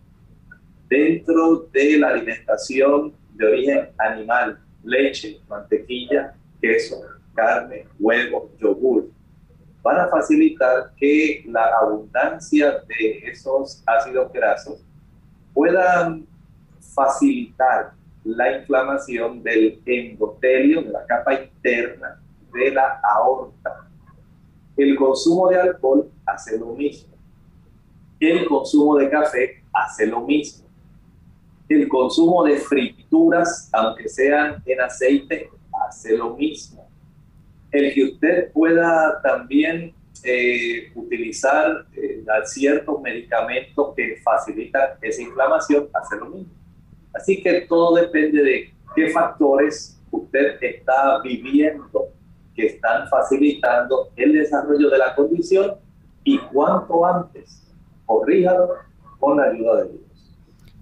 dentro 0.89 1.69
de 1.73 1.99
la 1.99 2.09
alimentación 2.09 3.15
de 3.35 3.47
origen 3.47 3.89
animal, 3.99 4.59
leche, 4.83 5.41
mantequilla, 5.49 6.35
queso, 6.61 7.01
carne, 7.35 7.87
huevo, 7.99 8.51
yogur, 8.59 9.11
van 9.83 10.01
a 10.01 10.09
facilitar 10.09 10.93
que 10.97 11.45
la 11.49 11.67
abundancia 11.81 12.83
de 12.87 13.19
esos 13.25 13.83
ácidos 13.87 14.33
grasos 14.33 14.85
puedan 15.53 16.27
facilitar 16.95 17.93
la 18.25 18.59
inflamación 18.59 19.43
del 19.43 19.83
endotelio, 19.85 20.83
de 20.83 20.91
la 20.91 21.05
capa 21.07 21.35
interna 21.35 22.21
de 22.53 22.71
la 22.71 23.01
aorta. 23.03 23.89
El 24.77 24.97
consumo 24.97 25.49
de 25.49 25.61
alcohol 25.61 26.11
hace 26.25 26.59
lo 26.59 26.67
mismo. 26.67 27.15
El 28.21 28.47
consumo 28.47 28.97
de 28.97 29.11
café 29.11 29.63
hace 29.73 30.07
lo 30.07 30.21
mismo. 30.21 30.69
El 31.69 31.89
consumo 31.89 32.45
de 32.45 32.57
frituras, 32.59 33.69
aunque 33.73 34.09
sean 34.09 34.63
en 34.65 34.81
aceite, 34.81 35.51
hace 35.87 36.17
lo 36.17 36.37
mismo 36.37 36.92
el 37.73 37.95
que 37.95 38.05
usted 38.05 38.53
pueda 38.53 39.21
también 39.23 39.95
eh, 40.25 40.93
utilizar 40.95 41.87
eh, 41.95 42.23
ciertos 42.45 43.01
medicamentos 43.01 43.95
que 43.97 44.21
facilitan 44.23 44.91
esa 45.01 45.23
inflamación, 45.23 45.89
hace 45.95 46.17
lo 46.17 46.27
mismo. 46.27 46.53
Así 47.15 47.43
que 47.43 47.63
todo 47.63 47.97
depende 47.97 48.43
de 48.43 48.75
qué 48.95 49.09
factores 49.11 50.01
usted 50.11 50.59
está 50.61 51.21
viviendo 51.23 52.09
que 52.55 52.67
están 52.67 53.09
facilitando 53.09 54.11
el 54.17 54.35
desarrollo 54.35 54.91
de 54.91 54.99
la 54.99 55.15
condición 55.15 55.75
y 56.25 56.39
cuanto 56.39 57.05
antes 57.05 57.73
corríjalo 58.07 58.69
con 59.19 59.39
la 59.39 59.45
ayuda 59.45 59.83
de 59.83 59.89
Dios. 59.91 60.03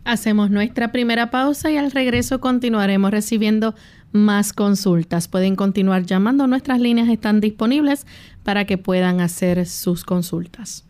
Hacemos 0.04 0.50
nuestra 0.50 0.92
primera 0.92 1.30
pausa 1.30 1.70
y 1.70 1.76
al 1.76 1.90
regreso 1.90 2.40
continuaremos 2.40 3.10
recibiendo 3.10 3.74
más 4.12 4.52
consultas. 4.52 5.28
Pueden 5.28 5.56
continuar 5.56 6.04
llamando, 6.04 6.46
nuestras 6.46 6.80
líneas 6.80 7.08
están 7.08 7.40
disponibles 7.40 8.06
para 8.42 8.64
que 8.64 8.78
puedan 8.78 9.20
hacer 9.20 9.66
sus 9.66 10.04
consultas. 10.04 10.84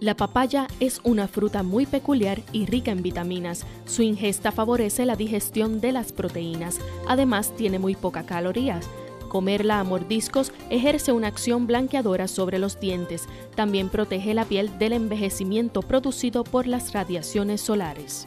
La 0.00 0.16
papaya 0.16 0.66
es 0.80 1.00
una 1.04 1.28
fruta 1.28 1.62
muy 1.62 1.86
peculiar 1.86 2.42
y 2.52 2.66
rica 2.66 2.90
en 2.90 3.02
vitaminas. 3.02 3.64
Su 3.84 4.02
ingesta 4.02 4.50
favorece 4.50 5.06
la 5.06 5.14
digestión 5.14 5.80
de 5.80 5.92
las 5.92 6.10
proteínas. 6.10 6.80
Además, 7.06 7.54
tiene 7.56 7.78
muy 7.78 7.94
pocas 7.94 8.24
calorías. 8.24 8.90
Comerla 9.28 9.78
a 9.78 9.84
mordiscos 9.84 10.52
ejerce 10.70 11.12
una 11.12 11.28
acción 11.28 11.68
blanqueadora 11.68 12.26
sobre 12.26 12.58
los 12.58 12.80
dientes. 12.80 13.28
También 13.54 13.90
protege 13.90 14.34
la 14.34 14.44
piel 14.44 14.76
del 14.80 14.92
envejecimiento 14.92 15.82
producido 15.82 16.42
por 16.42 16.66
las 16.66 16.92
radiaciones 16.92 17.60
solares. 17.60 18.26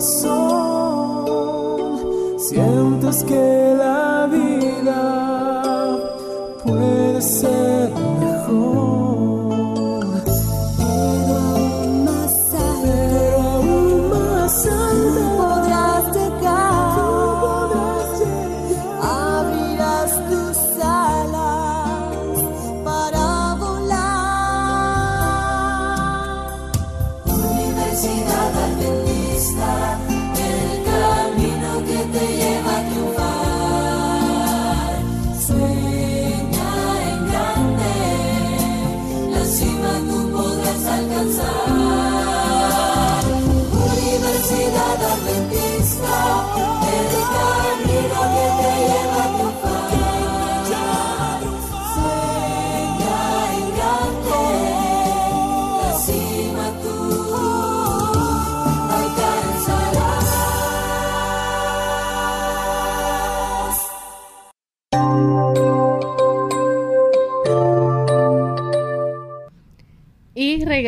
corazón. 0.00 1.26
Sientes 2.38 3.24
que 3.24 3.69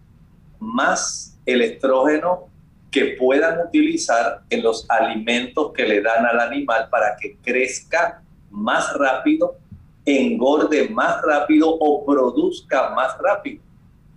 más 0.59 1.34
el 1.45 1.61
estrógeno 1.61 2.49
que 2.91 3.17
puedan 3.19 3.59
utilizar 3.67 4.41
en 4.49 4.63
los 4.63 4.89
alimentos 4.89 5.73
que 5.73 5.85
le 5.85 6.01
dan 6.01 6.25
al 6.25 6.39
animal 6.39 6.87
para 6.89 7.17
que 7.17 7.37
crezca 7.43 8.21
más 8.49 8.93
rápido, 8.93 9.57
engorde 10.05 10.87
más 10.89 11.21
rápido 11.21 11.69
o 11.69 12.05
produzca 12.05 12.91
más 12.91 13.17
rápido. 13.19 13.61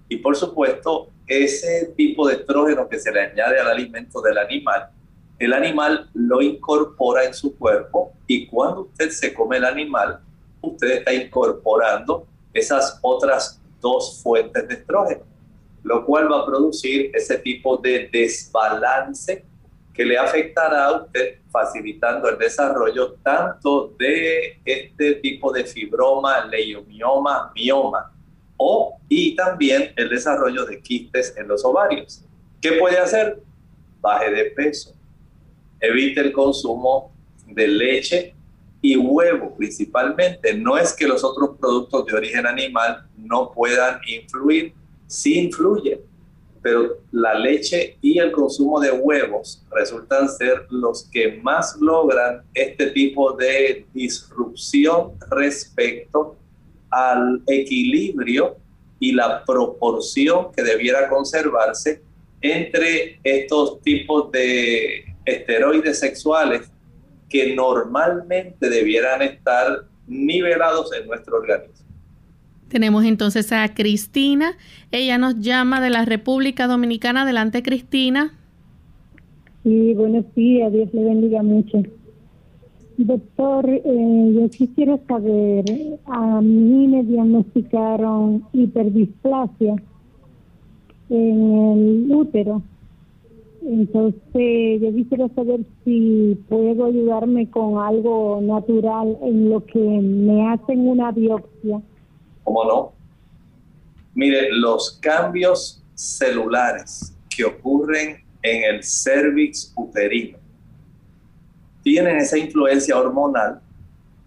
Y 0.09 0.19
por 0.19 0.37
supuesto, 0.37 1.09
ese 1.27 1.93
tipo 1.97 2.29
de 2.29 2.35
estrógeno 2.35 2.89
que 2.89 2.99
se 2.99 3.13
le 3.13 3.21
añade 3.21 3.59
al 3.59 3.69
alimento 3.69 4.23
del 4.23 4.39
animal, 4.39 4.91
el 5.39 5.53
animal 5.53 6.09
lo 6.15 6.41
incorpora 6.41 7.25
en 7.25 7.35
su 7.35 7.57
cuerpo 7.57 8.13
y 8.27 8.47
cuando 8.47 8.83
usted 8.83 9.11
se 9.11 9.35
come 9.35 9.57
el 9.57 9.65
animal, 9.65 10.21
usted 10.61 10.99
está 10.99 11.13
incorporando 11.13 12.27
esas 12.53 12.99
otras 13.03 13.61
dos 13.81 14.21
fuentes 14.23 14.67
de 14.67 14.75
estrógeno 14.75 15.38
lo 15.83 16.05
cual 16.05 16.31
va 16.31 16.41
a 16.41 16.47
producir 16.47 17.11
ese 17.15 17.39
tipo 17.39 17.77
de 17.77 18.09
desbalance 18.13 19.45
que 19.95 20.05
le 20.05 20.17
afectará 20.17 20.87
a 20.87 21.03
usted 21.03 21.39
facilitando 21.51 22.29
el 22.29 22.39
desarrollo 22.39 23.15
tanto 23.23 23.95
de 23.99 24.61
este 24.65 25.15
tipo 25.17 25.53
de 25.53 25.65
fibroma, 25.65 26.45
leiomioma, 26.45 27.53
mioma 27.55 28.13
o 28.57 28.99
y 29.09 29.35
también 29.35 29.93
el 29.97 30.09
desarrollo 30.09 30.65
de 30.67 30.81
quistes 30.81 31.35
en 31.37 31.49
los 31.49 31.65
ovarios. 31.65 32.25
¿Qué 32.61 32.73
puede 32.73 32.99
hacer? 32.99 33.43
Baje 34.01 34.31
de 34.31 34.45
peso, 34.51 34.95
evite 35.81 36.21
el 36.21 36.33
consumo 36.33 37.13
de 37.47 37.67
leche 37.67 38.35
y 38.81 38.97
huevo 38.97 39.57
principalmente. 39.57 40.55
No 40.55 40.77
es 40.79 40.93
que 40.93 41.09
los 41.09 41.25
otros 41.25 41.57
productos 41.59 42.07
de 42.07 42.15
origen 42.15 42.47
animal 42.47 43.09
no 43.17 43.51
puedan 43.51 43.99
influir, 44.07 44.75
sí 45.09 45.41
influye, 45.41 46.01
pero 46.63 46.99
la 47.11 47.35
leche 47.35 47.97
y 48.01 48.19
el 48.19 48.31
consumo 48.31 48.79
de 48.79 48.93
huevos 48.93 49.65
resultan 49.71 50.29
ser 50.29 50.67
los 50.71 51.09
que 51.11 51.41
más 51.43 51.77
logran 51.81 52.43
este 52.55 52.89
tipo 52.91 53.33
de 53.33 53.87
disrupción 53.93 55.13
respecto 55.31 56.37
al 56.91 57.43
equilibrio 57.47 58.57
y 59.01 59.13
la 59.13 59.45
proporción 59.45 60.53
que 60.53 60.63
debiera 60.63 61.09
conservarse 61.09 62.03
entre 62.41 63.19
estos 63.25 63.81
tipos 63.83 64.31
de 64.31 65.05
esteroides 65.25 65.99
sexuales 65.99 66.71
que 67.29 67.55
normalmente 67.55 68.69
debieran 68.69 69.23
estar 69.23 69.85
nivelados 70.07 70.93
en 70.93 71.07
nuestro 71.07 71.39
organismo. 71.39 71.88
Tenemos 72.69 73.05
entonces 73.05 73.51
a 73.53 73.67
Cristina. 73.75 74.53
Ella 74.91 75.17
nos 75.17 75.41
llama 75.41 75.81
de 75.81 75.91
la 75.91 76.05
República 76.05 76.67
Dominicana. 76.67 77.23
Adelante, 77.23 77.63
Cristina. 77.63 78.35
Sí, 79.63 79.95
buenos 79.95 80.25
días. 80.35 80.73
Dios 80.73 80.93
le 80.93 81.05
bendiga 81.05 81.43
mucho. 81.43 81.83
Doctor, 82.99 83.69
eh, 83.69 84.33
yo 84.35 84.51
quisiera 84.51 84.99
saber, 85.07 85.65
a 86.07 86.41
mí 86.41 86.89
me 86.89 87.05
diagnosticaron 87.05 88.45
hiperdisplasia 88.53 89.77
en 91.09 91.53
el 91.53 92.13
útero. 92.13 92.61
Entonces, 93.63 94.81
yo 94.83 94.95
quisiera 94.95 95.29
saber 95.29 95.61
si 95.85 96.37
puedo 96.49 96.87
ayudarme 96.87 97.49
con 97.51 97.79
algo 97.79 98.41
natural 98.43 99.17
en 99.23 99.51
lo 99.51 99.65
que 99.65 99.79
me 99.79 100.49
hacen 100.49 100.89
una 100.89 101.13
biopsia 101.13 101.81
¿Cómo 102.49 102.65
no? 102.65 102.95
Mire, 104.15 104.49
los 104.53 104.99
cambios 105.03 105.85
celulares 105.95 107.15
que 107.29 107.45
ocurren 107.45 108.25
en 108.41 108.75
el 108.75 108.83
cervix 108.83 109.71
uterino 109.77 110.39
tienen 111.83 112.17
esa 112.17 112.39
influencia 112.39 112.97
hormonal 112.97 113.61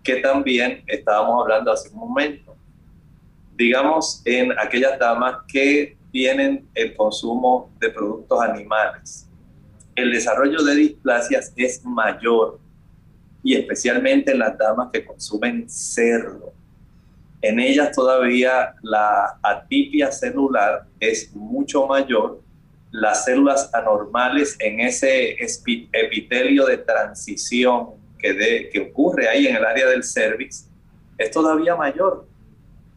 que 0.03 0.17
también 0.17 0.83
estábamos 0.85 1.41
hablando 1.41 1.71
hace 1.71 1.89
un 1.89 1.97
momento. 1.97 2.55
Digamos, 3.55 4.21
en 4.25 4.51
aquellas 4.59 4.99
damas 4.99 5.37
que 5.47 5.97
tienen 6.11 6.69
el 6.75 6.95
consumo 6.95 7.71
de 7.79 7.89
productos 7.89 8.39
animales, 8.39 9.27
el 9.95 10.11
desarrollo 10.11 10.61
de 10.63 10.75
displasias 10.75 11.51
es 11.55 11.83
mayor 11.83 12.59
y 13.41 13.55
especialmente 13.55 14.31
en 14.31 14.37
las 14.37 14.55
damas 14.59 14.89
que 14.93 15.03
consumen 15.03 15.67
cerdo 15.67 16.60
en 17.41 17.59
ellas 17.59 17.91
todavía 17.91 18.75
la 18.83 19.39
atipia 19.41 20.11
celular 20.11 20.85
es 20.99 21.33
mucho 21.35 21.87
mayor, 21.87 22.39
las 22.91 23.25
células 23.25 23.73
anormales 23.73 24.55
en 24.59 24.81
ese 24.81 25.37
epitelio 25.91 26.65
de 26.65 26.77
transición 26.77 27.91
que, 28.19 28.71
ocurre 28.91 29.27
ahí 29.27 29.47
en 29.47 29.55
el 29.55 29.65
área 29.65 29.87
del 29.87 30.03
cervix 30.03 30.67
es 31.17 31.31
todavía 31.31 31.75
mayor. 31.75 32.27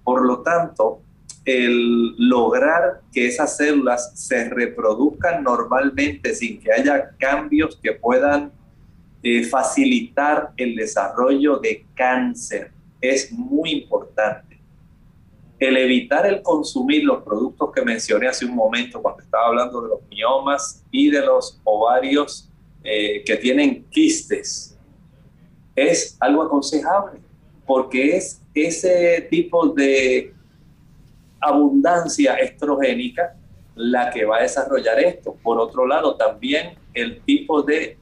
Por 0.03 0.27
lo 0.27 0.43
tanto, 0.43 1.01
el 1.47 2.15
lograr 2.19 3.01
que 3.13 3.29
esas 3.29 3.57
células 3.57 4.13
se 4.15 4.51
reproduzcan 4.51 5.43
normalmente 5.43 6.35
sin 6.35 6.61
que 6.61 6.73
haya 6.73 7.11
cambios 7.19 7.79
que 7.83 7.93
puedan 7.93 8.53
eh, 9.23 9.45
facilitar 9.45 10.51
el 10.57 10.75
desarrollo 10.75 11.57
de 11.57 11.87
cáncer 11.95 12.74
es 13.11 13.33
muy 13.33 13.73
importante. 13.73 14.61
El 15.59 15.77
evitar 15.77 16.27
el 16.27 16.43
consumir 16.43 17.05
los 17.05 17.23
productos 17.23 17.71
que 17.73 17.83
mencioné 17.83 18.29
hace 18.29 18.45
un 18.45 18.55
momento 18.55 19.01
cuando 19.01 19.23
estaba 19.23 19.47
hablando 19.47 19.81
de 19.83 19.89
los 19.89 20.01
miomas 20.09 20.85
y 20.91 21.11
de 21.11 21.25
los 21.25 21.61
ovarios 21.65 22.51
eh, 22.83 23.23
que 23.25 23.37
tienen 23.37 23.85
quistes 23.91 24.77
es 25.75 26.17
algo 26.21 26.43
aconsejable 26.43 27.21
porque 27.67 28.17
es 28.17 28.41
ese 28.55 29.27
tipo 29.31 29.69
de 29.69 30.33
abundancia 31.41 32.35
estrogénica 32.35 33.37
la 33.75 34.11
que 34.11 34.25
va 34.25 34.39
a 34.39 34.43
desarrollar 34.43 35.01
esto. 35.01 35.37
Por 35.43 35.59
otro 35.59 35.87
lado, 35.87 36.17
también 36.17 36.75
el 36.93 37.21
tipo 37.23 37.63
de 37.63 37.99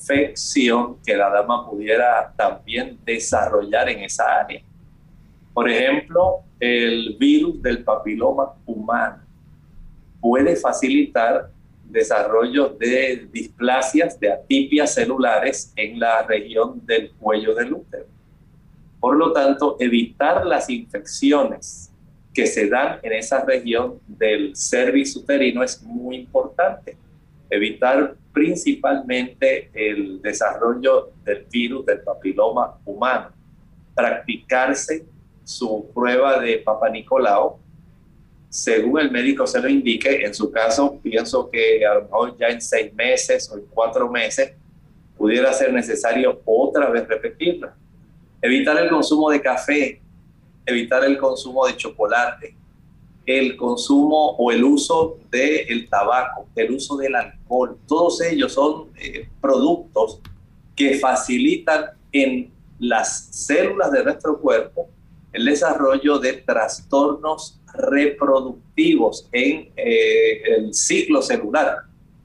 infección 0.00 0.96
que 1.04 1.14
la 1.14 1.28
dama 1.30 1.68
pudiera 1.68 2.32
también 2.36 2.98
desarrollar 3.04 3.88
en 3.90 4.00
esa 4.00 4.40
área. 4.40 4.62
Por 5.52 5.68
ejemplo, 5.68 6.40
el 6.58 7.16
virus 7.18 7.60
del 7.60 7.84
papiloma 7.84 8.54
humano 8.64 9.22
puede 10.20 10.56
facilitar 10.56 11.50
desarrollo 11.84 12.68
de 12.68 13.28
displasias, 13.32 14.18
de 14.18 14.32
atipias 14.32 14.94
celulares 14.94 15.72
en 15.76 15.98
la 15.98 16.22
región 16.22 16.84
del 16.86 17.12
cuello 17.12 17.54
del 17.54 17.72
útero. 17.72 18.06
Por 19.00 19.16
lo 19.16 19.32
tanto, 19.32 19.76
evitar 19.80 20.46
las 20.46 20.70
infecciones 20.70 21.90
que 22.32 22.46
se 22.46 22.68
dan 22.68 23.00
en 23.02 23.14
esa 23.14 23.44
región 23.44 23.98
del 24.06 24.54
cervix 24.54 25.16
uterino 25.16 25.62
es 25.64 25.82
muy 25.82 26.16
importante. 26.16 26.96
Evitar 27.48 28.14
principalmente 28.32 29.70
el 29.74 30.20
desarrollo 30.22 31.12
del 31.24 31.46
virus 31.50 31.86
del 31.86 32.00
papiloma 32.00 32.78
humano, 32.84 33.30
practicarse 33.94 35.04
su 35.44 35.90
prueba 35.94 36.38
de 36.38 36.58
Papa 36.58 36.88
Nicolau, 36.88 37.58
según 38.48 38.98
el 38.98 39.10
médico 39.10 39.46
se 39.46 39.60
lo 39.60 39.68
indique, 39.68 40.24
en 40.24 40.34
su 40.34 40.50
caso 40.50 40.98
pienso 41.00 41.48
que 41.50 41.86
a 41.86 41.94
lo 41.94 42.02
mejor 42.02 42.36
ya 42.36 42.48
en 42.48 42.60
seis 42.60 42.92
meses 42.94 43.50
o 43.50 43.56
en 43.56 43.64
cuatro 43.66 44.10
meses 44.10 44.54
pudiera 45.16 45.52
ser 45.52 45.72
necesario 45.72 46.40
otra 46.44 46.90
vez 46.90 47.06
repetirla. 47.06 47.74
Evitar 48.42 48.76
el 48.78 48.88
consumo 48.88 49.30
de 49.30 49.40
café, 49.40 50.00
evitar 50.66 51.04
el 51.04 51.16
consumo 51.18 51.66
de 51.66 51.76
chocolate, 51.76 52.56
el 53.38 53.56
consumo 53.56 54.34
o 54.38 54.50
el 54.50 54.64
uso 54.64 55.18
del 55.30 55.88
tabaco, 55.88 56.48
el 56.56 56.72
uso 56.72 56.96
del 56.96 57.14
alcohol. 57.14 57.78
Todos 57.86 58.20
ellos 58.22 58.52
son 58.52 58.88
eh, 58.96 59.28
productos 59.40 60.20
que 60.74 60.98
facilitan 60.98 61.90
en 62.10 62.50
las 62.80 63.28
células 63.30 63.92
de 63.92 64.02
nuestro 64.02 64.40
cuerpo 64.40 64.88
el 65.32 65.44
desarrollo 65.44 66.18
de 66.18 66.32
trastornos 66.32 67.60
reproductivos 67.72 69.28
en 69.30 69.70
eh, 69.76 70.42
el 70.56 70.74
ciclo 70.74 71.22
celular. 71.22 71.76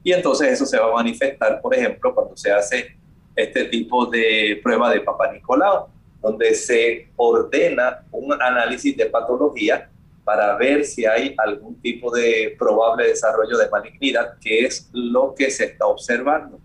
Y 0.02 0.12
entonces 0.12 0.48
eso 0.48 0.66
se 0.66 0.76
va 0.76 0.88
a 0.88 0.94
manifestar, 0.94 1.60
por 1.60 1.72
ejemplo, 1.72 2.12
cuando 2.16 2.36
se 2.36 2.50
hace 2.50 2.96
este 3.36 3.66
tipo 3.66 4.06
de 4.06 4.58
prueba 4.60 4.90
de 4.90 5.02
Papa 5.02 5.30
Nicolau, 5.32 5.86
donde 6.20 6.52
se 6.54 7.10
ordena 7.14 8.04
un 8.10 8.32
análisis 8.32 8.96
de 8.96 9.06
patología 9.06 9.88
para 10.26 10.56
ver 10.56 10.84
si 10.84 11.06
hay 11.06 11.36
algún 11.38 11.80
tipo 11.80 12.12
de 12.12 12.56
probable 12.58 13.06
desarrollo 13.06 13.56
de 13.56 13.70
malignidad, 13.70 14.36
que 14.40 14.64
es 14.64 14.90
lo 14.92 15.32
que 15.36 15.52
se 15.52 15.66
está 15.66 15.86
observando. 15.86 16.58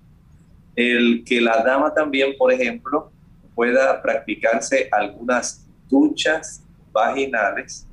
El 0.75 1.23
que 1.23 1.39
la 1.39 1.61
dama 1.63 1.93
también, 1.93 2.35
por 2.39 2.51
ejemplo, 2.51 3.11
pueda 3.53 4.01
practicarse 4.01 4.89
algunas 4.91 5.67
duchas 5.87 6.63
vaginales 6.91 7.85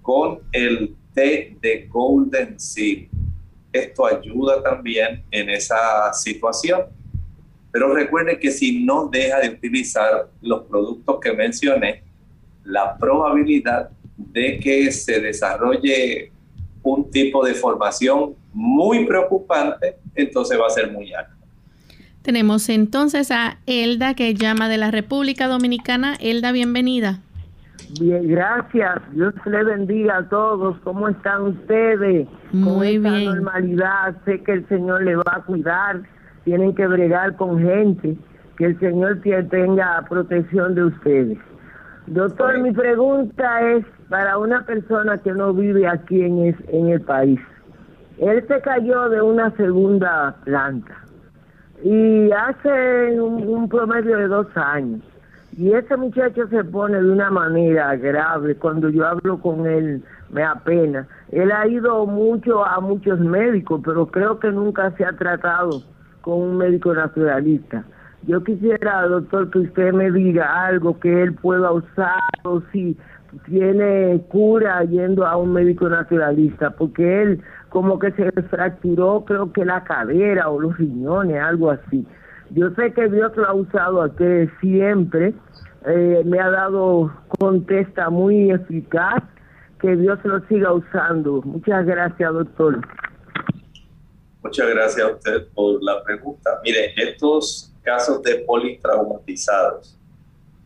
con 0.00 0.40
el 0.52 0.96
té 1.12 1.54
de 1.60 1.86
Golden 1.90 2.58
Seed. 2.58 3.08
Esto 3.74 4.06
ayuda 4.06 4.62
también 4.62 5.22
en 5.30 5.50
esa 5.50 6.14
situación. 6.14 6.86
Pero 7.70 7.92
recuerde 7.92 8.38
que 8.38 8.50
si 8.50 8.82
no 8.82 9.06
deja 9.08 9.40
de 9.40 9.50
utilizar 9.50 10.30
los 10.40 10.62
productos 10.62 11.20
que 11.20 11.34
mencioné, 11.34 12.04
la 12.64 12.96
probabilidad 12.96 13.90
de 14.32 14.58
que 14.60 14.90
se 14.92 15.20
desarrolle 15.20 16.30
un 16.82 17.10
tipo 17.10 17.44
de 17.44 17.54
formación 17.54 18.34
muy 18.52 19.04
preocupante, 19.06 19.96
entonces 20.14 20.58
va 20.60 20.66
a 20.66 20.70
ser 20.70 20.90
muy 20.92 21.12
alta. 21.12 21.34
Tenemos 22.22 22.68
entonces 22.68 23.30
a 23.30 23.58
Elda 23.66 24.14
que 24.14 24.34
llama 24.34 24.68
de 24.68 24.76
la 24.78 24.90
República 24.90 25.48
Dominicana. 25.48 26.16
Elda, 26.20 26.52
bienvenida. 26.52 27.20
Bien, 28.00 28.28
gracias. 28.28 29.00
Dios 29.12 29.34
le 29.46 29.64
bendiga 29.64 30.18
a 30.18 30.28
todos. 30.28 30.76
¿Cómo 30.84 31.08
están 31.08 31.42
ustedes? 31.42 32.28
Muy 32.52 33.00
Con 33.00 33.12
bien. 33.14 33.24
normalidad, 33.24 34.16
sé 34.24 34.42
que 34.42 34.52
el 34.52 34.68
Señor 34.68 35.02
le 35.02 35.16
va 35.16 35.24
a 35.36 35.42
cuidar. 35.44 36.02
Tienen 36.44 36.74
que 36.74 36.86
bregar 36.86 37.36
con 37.36 37.58
gente. 37.60 38.16
Que 38.58 38.66
el 38.66 38.78
Señor 38.80 39.20
te- 39.22 39.42
tenga 39.44 40.04
protección 40.08 40.74
de 40.74 40.84
ustedes. 40.84 41.38
Doctor, 42.06 42.60
mi 42.60 42.70
pregunta 42.72 43.60
es 43.72 43.84
para 44.10 44.36
una 44.38 44.66
persona 44.66 45.18
que 45.18 45.32
no 45.32 45.54
vive 45.54 45.86
aquí 45.86 46.20
en, 46.20 46.88
el 46.88 47.00
país. 47.00 47.40
Él 48.18 48.44
se 48.46 48.60
cayó 48.60 49.08
de 49.08 49.22
una 49.22 49.50
segunda 49.52 50.36
planta 50.44 50.94
y 51.82 52.30
hace 52.32 53.18
un, 53.20 53.48
un 53.48 53.68
promedio 53.68 54.18
de 54.18 54.26
dos 54.26 54.48
años. 54.56 55.00
Y 55.56 55.72
ese 55.72 55.96
muchacho 55.96 56.46
se 56.48 56.64
pone 56.64 57.00
de 57.00 57.10
una 57.10 57.30
manera 57.30 57.96
grave. 57.96 58.56
Cuando 58.56 58.88
yo 58.90 59.06
hablo 59.06 59.40
con 59.40 59.66
él, 59.66 60.02
me 60.30 60.42
apena. 60.42 61.06
Él 61.30 61.50
ha 61.52 61.66
ido 61.68 62.04
mucho 62.06 62.64
a 62.64 62.80
muchos 62.80 63.20
médicos, 63.20 63.80
pero 63.84 64.06
creo 64.06 64.40
que 64.40 64.50
nunca 64.50 64.90
se 64.96 65.04
ha 65.04 65.12
tratado 65.12 65.82
con 66.20 66.40
un 66.40 66.56
médico 66.58 66.92
naturalista. 66.94 67.84
Yo 68.26 68.42
quisiera, 68.44 69.06
doctor, 69.06 69.50
que 69.50 69.60
usted 69.60 69.92
me 69.92 70.10
diga 70.10 70.66
algo 70.66 70.98
que 70.98 71.22
él 71.22 71.34
pueda 71.34 71.72
usar 71.72 72.20
o 72.44 72.60
si 72.72 72.96
tiene 73.46 74.20
cura 74.28 74.82
yendo 74.84 75.26
a 75.26 75.36
un 75.36 75.52
médico 75.52 75.88
naturalista, 75.88 76.70
porque 76.70 77.22
él 77.22 77.42
como 77.68 77.98
que 77.98 78.10
se 78.12 78.30
fracturó, 78.42 79.24
creo 79.24 79.52
que 79.52 79.64
la 79.64 79.84
cadera 79.84 80.48
o 80.48 80.60
los 80.60 80.76
riñones, 80.76 81.40
algo 81.40 81.70
así. 81.70 82.06
Yo 82.50 82.70
sé 82.70 82.92
que 82.92 83.08
Dios 83.08 83.36
lo 83.36 83.46
ha 83.46 83.54
usado 83.54 84.02
a 84.02 84.06
usted 84.06 84.48
siempre, 84.60 85.32
eh, 85.86 86.22
me 86.24 86.40
ha 86.40 86.50
dado 86.50 87.12
contesta 87.38 88.10
muy 88.10 88.50
eficaz, 88.50 89.22
que 89.80 89.96
Dios 89.96 90.18
lo 90.24 90.40
siga 90.46 90.72
usando. 90.72 91.40
Muchas 91.42 91.86
gracias, 91.86 92.32
doctor. 92.32 92.80
Muchas 94.42 94.68
gracias 94.68 95.06
a 95.06 95.12
usted 95.12 95.48
por 95.54 95.82
la 95.82 96.02
pregunta. 96.02 96.50
Mire, 96.64 96.92
estos 96.96 97.72
casos 97.82 98.22
de 98.22 98.36
politraumatizados 98.46 99.99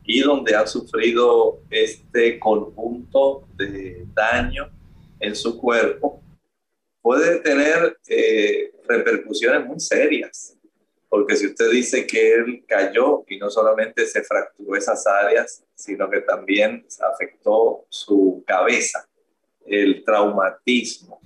y 0.05 0.21
donde 0.21 0.55
han 0.55 0.69
sufrido 0.69 1.61
este 1.71 2.39
conjunto 2.39 3.49
de 3.57 4.07
daño 4.15 4.71
en 5.19 5.35
su 5.35 5.59
cuerpo, 5.59 6.23
puede 7.01 7.41
tener 7.41 7.99
eh, 8.09 8.73
repercusiones 8.87 9.67
muy 9.67 9.81
serias. 9.81 10.57
Porque 11.09 11.37
si 11.37 11.47
usted 11.47 11.71
dice 11.71 12.07
que 12.07 12.35
él 12.35 12.65
cayó 12.67 13.25
y 13.29 13.39
no 13.39 13.49
solamente 13.49 14.05
se 14.07 14.23
fracturó 14.23 14.77
esas 14.77 15.07
áreas, 15.07 15.65
sino 15.75 16.11
que 16.11 16.21
también 16.21 16.85
afectó 17.01 17.87
su 17.89 18.43
cabeza, 18.47 19.09
el 19.65 20.05
traumatismo, 20.05 21.21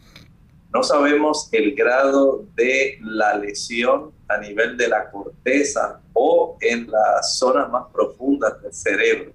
no 0.72 0.82
sabemos 0.82 1.48
el 1.52 1.74
grado 1.74 2.44
de 2.54 2.98
la 3.00 3.36
lesión 3.36 4.12
a 4.28 4.36
nivel 4.36 4.76
de 4.76 4.88
la 4.88 5.10
corteza 5.10 6.00
o 6.12 6.58
en 6.60 6.90
las 6.90 7.38
zonas 7.38 7.70
más 7.70 7.86
profundas 7.92 8.60
del 8.62 8.72
cerebro. 8.72 9.32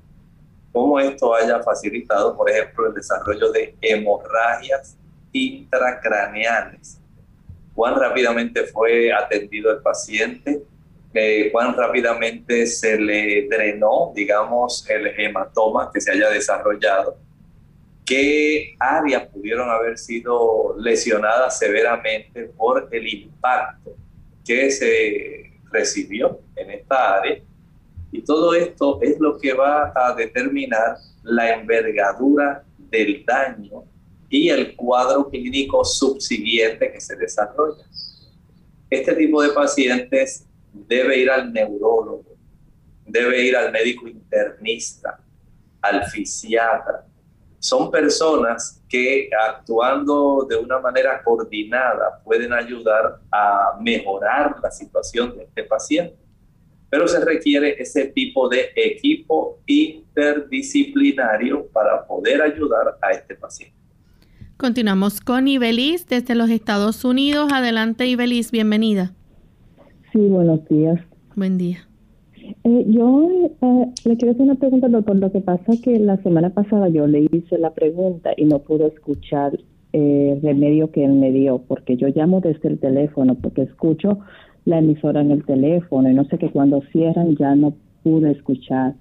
Cómo 0.72 1.00
esto 1.00 1.34
haya 1.34 1.62
facilitado, 1.64 2.38
por 2.38 2.50
ejemplo, 2.50 2.88
el 2.88 2.94
desarrollo 2.94 3.52
de 3.52 3.76
hemorragias 3.82 4.96
intracraneales. 5.32 7.00
Cuán 7.74 7.96
rápidamente 7.96 8.66
fue 8.66 9.12
atendido 9.12 9.72
el 9.72 9.82
paciente, 9.82 10.62
eh, 11.16 11.50
cuán 11.52 11.76
rápidamente 11.76 12.68
se 12.68 13.00
le 13.00 13.48
drenó, 13.48 14.12
digamos, 14.16 14.88
el 14.90 15.08
hematoma 15.20 15.92
que 15.92 16.02
se 16.02 16.12
haya 16.12 16.30
desarrollado 16.30 17.18
qué 18.06 18.76
áreas 18.80 19.28
pudieron 19.28 19.70
haber 19.70 19.98
sido 19.98 20.76
lesionadas 20.80 21.58
severamente 21.58 22.46
por 22.58 22.90
el 22.92 23.08
impacto 23.08 23.96
que 24.46 24.72
se 24.72 25.60
recibió 25.72 26.40
en 26.56 26.72
esta 26.72 27.18
área. 27.18 27.42
Y 28.12 28.22
todo 28.22 28.54
esto 28.54 29.00
es 29.02 29.20
lo 29.20 29.40
que 29.40 29.54
va 29.54 29.92
a 29.96 30.14
determinar 30.14 30.98
la 31.24 31.54
envergadura 31.54 32.64
del 32.78 33.24
daño 33.26 33.84
y 34.30 34.50
el 34.50 34.76
cuadro 34.76 35.30
clínico 35.30 35.84
subsiguiente 35.84 36.92
que 36.92 37.02
se 37.02 37.16
desarrolla. 37.16 37.84
Este 38.90 39.16
tipo 39.16 39.42
de 39.42 39.50
pacientes 39.50 40.46
debe 40.72 41.18
ir 41.18 41.30
al 41.30 41.52
neurólogo, 41.52 42.36
debe 43.06 43.46
ir 43.46 43.56
al 43.56 43.72
médico 43.72 44.08
internista, 44.08 45.20
al 45.82 46.06
fisiatra, 46.06 47.06
son 47.64 47.90
personas 47.90 48.84
que 48.90 49.30
actuando 49.48 50.46
de 50.50 50.58
una 50.58 50.80
manera 50.80 51.24
coordinada 51.24 52.22
pueden 52.26 52.52
ayudar 52.52 53.22
a 53.32 53.78
mejorar 53.80 54.58
la 54.62 54.70
situación 54.70 55.38
de 55.38 55.44
este 55.44 55.64
paciente. 55.64 56.18
Pero 56.90 57.08
se 57.08 57.24
requiere 57.24 57.82
ese 57.82 58.08
tipo 58.08 58.50
de 58.50 58.72
equipo 58.76 59.62
interdisciplinario 59.66 61.66
para 61.68 62.06
poder 62.06 62.42
ayudar 62.42 62.98
a 63.02 63.12
este 63.12 63.36
paciente. 63.36 63.78
Continuamos 64.58 65.22
con 65.22 65.48
Ibelis 65.48 66.06
desde 66.06 66.36
los 66.36 66.50
Estados 66.50 67.06
Unidos. 67.06 67.50
Adelante, 67.54 68.08
Ibelis, 68.08 68.52
bienvenida. 68.52 69.14
Sí, 70.12 70.20
buenos 70.20 70.68
días. 70.68 71.00
Buen 71.34 71.58
día. 71.58 71.88
Eh, 72.64 72.86
yo 72.88 73.30
eh, 73.62 73.88
le 74.06 74.18
quiero 74.18 74.32
hacer 74.32 74.42
una 74.42 74.56
pregunta, 74.56 74.88
doctor. 74.88 75.16
Lo 75.16 75.32
que 75.32 75.42
pasa 75.42 75.74
es 75.74 75.82
que 75.82 76.00
la 76.00 76.18
semana 76.18 76.50
pasada 76.50 76.90
yo 76.90 77.08
le 77.08 77.28
hice 77.32 77.58
la 77.58 77.74
pregunta 77.74 78.32
y 78.36 78.46
no 78.46 78.60
pudo 78.60 78.88
escuchar 78.88 79.58
eh, 79.94 80.34
el 80.36 80.42
remedio 80.42 80.92
que 80.92 81.06
él 81.06 81.14
me 81.14 81.32
dio, 81.32 81.60
porque 81.60 81.96
yo 81.96 82.08
llamo 82.10 82.42
desde 82.42 82.70
el 82.70 82.80
teléfono, 82.80 83.36
porque 83.36 83.64
escucho 83.64 84.20
la 84.66 84.80
emisora 84.80 85.22
en 85.22 85.32
el 85.32 85.46
teléfono 85.46 86.10
y 86.10 86.14
no 86.14 86.26
sé 86.26 86.38
que 86.38 86.50
cuando 86.50 86.82
cierran 86.92 87.36
ya 87.36 87.56
no 87.56 87.74
pude 88.02 88.32
escuchar 88.32 88.96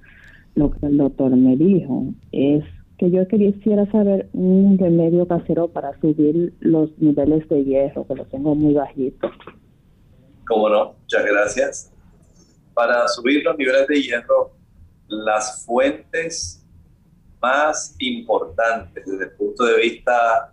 lo 0.55 0.71
que 0.71 0.87
el 0.87 0.99
doctor 0.99 1.35
me 1.37 1.57
dijo. 1.57 2.05
Es 2.33 2.65
que 2.99 3.11
yo 3.11 3.27
quisiera 3.27 3.91
saber 3.91 4.29
un 4.33 4.79
remedio 4.79 5.27
casero 5.27 5.69
para 5.69 5.99
subir 6.01 6.53
los 6.61 6.91
niveles 6.99 7.49
de 7.49 7.65
hierro, 7.65 8.07
que 8.07 8.15
los 8.15 8.29
tengo 8.29 8.55
muy 8.55 8.75
bajitos. 8.75 9.31
Cómo 10.47 10.69
no, 10.69 10.95
muchas 11.01 11.25
gracias. 11.25 11.92
Para 12.75 13.07
subir 13.09 13.45
los 13.45 13.57
niveles 13.57 13.87
de 13.87 14.03
hierro, 14.03 14.57
las 15.09 15.65
fuentes 15.65 16.65
más 17.41 17.95
importantes 17.99 19.05
desde 19.05 19.25
el 19.25 19.33
punto 19.33 19.65
de 19.65 19.77
vista 19.79 20.53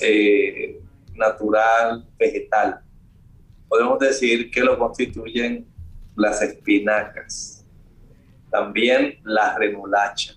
eh, 0.00 0.80
natural, 1.14 2.06
vegetal, 2.18 2.80
podemos 3.68 3.98
decir 3.98 4.50
que 4.50 4.60
lo 4.60 4.78
constituyen 4.78 5.66
las 6.16 6.40
espinacas, 6.42 7.66
también 8.50 9.18
la 9.24 9.56
remolacha, 9.56 10.34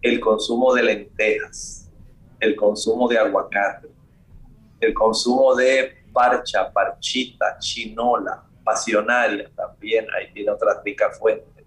el 0.00 0.18
consumo 0.18 0.74
de 0.74 0.82
lentejas, 0.82 1.90
el 2.40 2.56
consumo 2.56 3.08
de 3.08 3.18
aguacate, 3.18 3.88
el 4.80 4.92
consumo 4.92 5.54
de 5.54 6.02
parcha, 6.12 6.72
parchita, 6.72 7.58
chinola, 7.58 8.44
pasionaria 8.62 9.50
también, 9.54 10.06
ahí 10.16 10.32
tiene 10.32 10.50
otra 10.50 10.80
rica 10.84 11.10
fuente. 11.10 11.64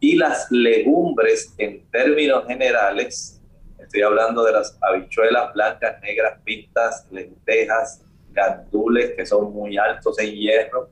Y 0.00 0.16
las 0.16 0.50
legumbres 0.50 1.54
en 1.58 1.88
términos 1.90 2.46
generales, 2.46 3.40
estoy 3.78 4.02
hablando 4.02 4.44
de 4.44 4.52
las 4.52 4.78
habichuelas 4.82 5.52
blancas, 5.54 6.00
negras, 6.02 6.40
pintas, 6.44 7.06
lentejas, 7.10 8.02
gandules 8.30 9.12
que 9.16 9.24
son 9.24 9.52
muy 9.52 9.78
altos 9.78 10.18
en 10.18 10.34
hierro, 10.34 10.90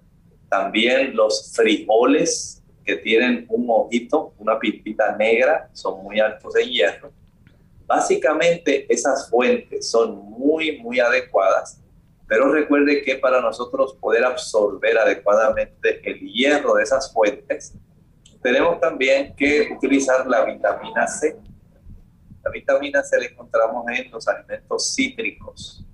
también 0.48 1.14
los 1.14 1.52
frijoles 1.54 2.62
que 2.84 2.96
tienen 2.96 3.46
un 3.48 3.66
ojito, 3.68 4.34
una 4.38 4.58
pintita 4.58 5.16
negra, 5.16 5.68
son 5.72 6.02
muy 6.02 6.20
altos 6.20 6.54
en 6.56 6.70
hierro. 6.70 7.12
Básicamente 7.86 8.86
esas 8.92 9.28
fuentes 9.28 9.90
son 9.90 10.16
muy, 10.16 10.78
muy 10.78 11.00
adecuadas, 11.00 11.80
pero 12.26 12.50
recuerde 12.50 13.02
que 13.02 13.16
para 13.16 13.40
nosotros 13.40 13.94
poder 14.00 14.24
absorber 14.24 14.96
adecuadamente 14.98 16.00
el 16.08 16.20
hierro 16.20 16.74
de 16.74 16.82
esas 16.82 17.12
fuentes, 17.12 17.74
tenemos 18.42 18.80
también 18.80 19.34
que 19.34 19.72
utilizar 19.74 20.26
la 20.26 20.44
vitamina 20.44 21.06
C. 21.06 21.36
La 22.42 22.50
vitamina 22.50 23.02
C 23.02 23.18
la 23.18 23.26
encontramos 23.26 23.84
en 23.88 24.10
los 24.10 24.28
alimentos 24.28 24.94
cítricos. 24.94 25.84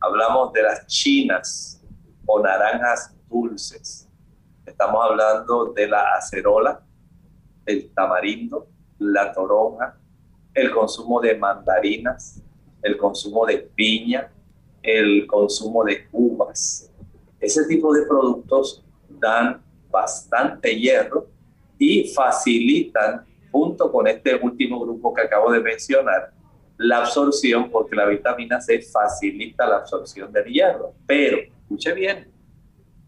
Hablamos 0.00 0.52
de 0.52 0.62
las 0.62 0.86
chinas 0.86 1.82
o 2.26 2.40
naranjas 2.40 3.14
dulces. 3.28 4.08
Estamos 4.66 5.04
hablando 5.04 5.66
de 5.72 5.86
la 5.86 6.14
acerola, 6.14 6.82
el 7.66 7.92
tamarindo, 7.94 8.68
la 8.98 9.32
toronja, 9.32 9.96
el 10.52 10.70
consumo 10.70 11.20
de 11.20 11.36
mandarinas, 11.36 12.42
el 12.82 12.96
consumo 12.96 13.46
de 13.46 13.58
piña, 13.58 14.33
el 14.84 15.26
consumo 15.26 15.82
de 15.82 16.06
uvas. 16.12 16.92
Ese 17.40 17.64
tipo 17.66 17.92
de 17.92 18.06
productos 18.06 18.84
dan 19.08 19.62
bastante 19.90 20.78
hierro 20.78 21.26
y 21.78 22.08
facilitan, 22.08 23.24
junto 23.50 23.90
con 23.90 24.06
este 24.06 24.36
último 24.36 24.80
grupo 24.80 25.12
que 25.14 25.22
acabo 25.22 25.50
de 25.50 25.60
mencionar, 25.60 26.32
la 26.76 26.98
absorción, 26.98 27.70
porque 27.70 27.96
la 27.96 28.06
vitamina 28.06 28.60
C 28.60 28.82
facilita 28.82 29.66
la 29.66 29.76
absorción 29.76 30.32
del 30.32 30.44
hierro. 30.44 30.92
Pero, 31.06 31.38
escuche 31.38 31.92
bien, 31.94 32.30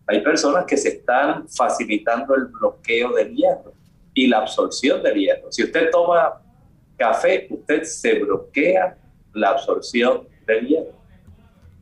hay 0.07 0.21
personas 0.23 0.65
que 0.65 0.77
se 0.77 0.89
están 0.89 1.49
facilitando 1.49 2.35
el 2.35 2.47
bloqueo 2.47 3.13
del 3.13 3.35
hierro 3.35 3.73
y 4.15 4.29
la 4.29 4.39
absorción 4.39 5.03
del 5.03 5.15
hierro. 5.15 5.51
Si 5.51 5.65
usted 5.65 5.91
toma 5.91 6.41
café, 6.97 7.49
usted 7.51 7.83
se 7.83 8.21
bloquea 8.21 8.97
la 9.35 9.51
absorción 9.51 10.29
del 10.47 10.67
hierro. 10.67 11.06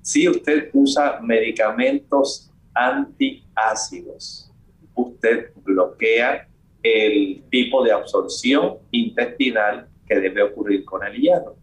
Si 0.04 0.28
usted 0.28 0.68
usa 0.74 1.18
medicamentos 1.22 2.50
antiácidos, 2.74 4.52
usted 4.94 5.50
bloquea 5.64 6.46
el 6.82 7.42
tipo 7.50 7.82
de 7.82 7.92
absorción 7.92 8.80
intestinal 8.90 9.88
que 10.06 10.20
debe 10.20 10.42
ocurrir 10.42 10.84
con 10.84 11.02
el 11.06 11.18
hierro. 11.18 11.56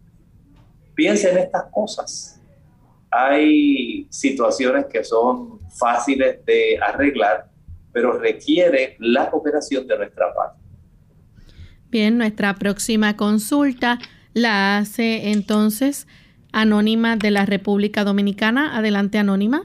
Piense 0.96 1.30
en 1.30 1.38
estas 1.38 1.66
cosas. 1.70 2.42
Hay 3.12 4.08
situaciones 4.10 4.86
que 4.86 5.04
son 5.04 5.60
fáciles 5.78 6.44
de 6.44 6.80
arreglar, 6.82 7.48
pero 7.92 8.18
requiere 8.18 8.96
la 8.98 9.30
cooperación 9.30 9.86
de 9.86 9.98
nuestra 9.98 10.34
parte. 10.34 10.60
Bien, 11.90 12.18
nuestra 12.18 12.56
próxima 12.56 13.16
consulta 13.16 14.00
la 14.34 14.78
hace 14.78 15.30
entonces 15.30 16.08
Anónima 16.52 17.16
de 17.16 17.30
la 17.30 17.46
República 17.46 18.04
Dominicana. 18.04 18.76
Adelante, 18.76 19.18
Anónima. 19.18 19.64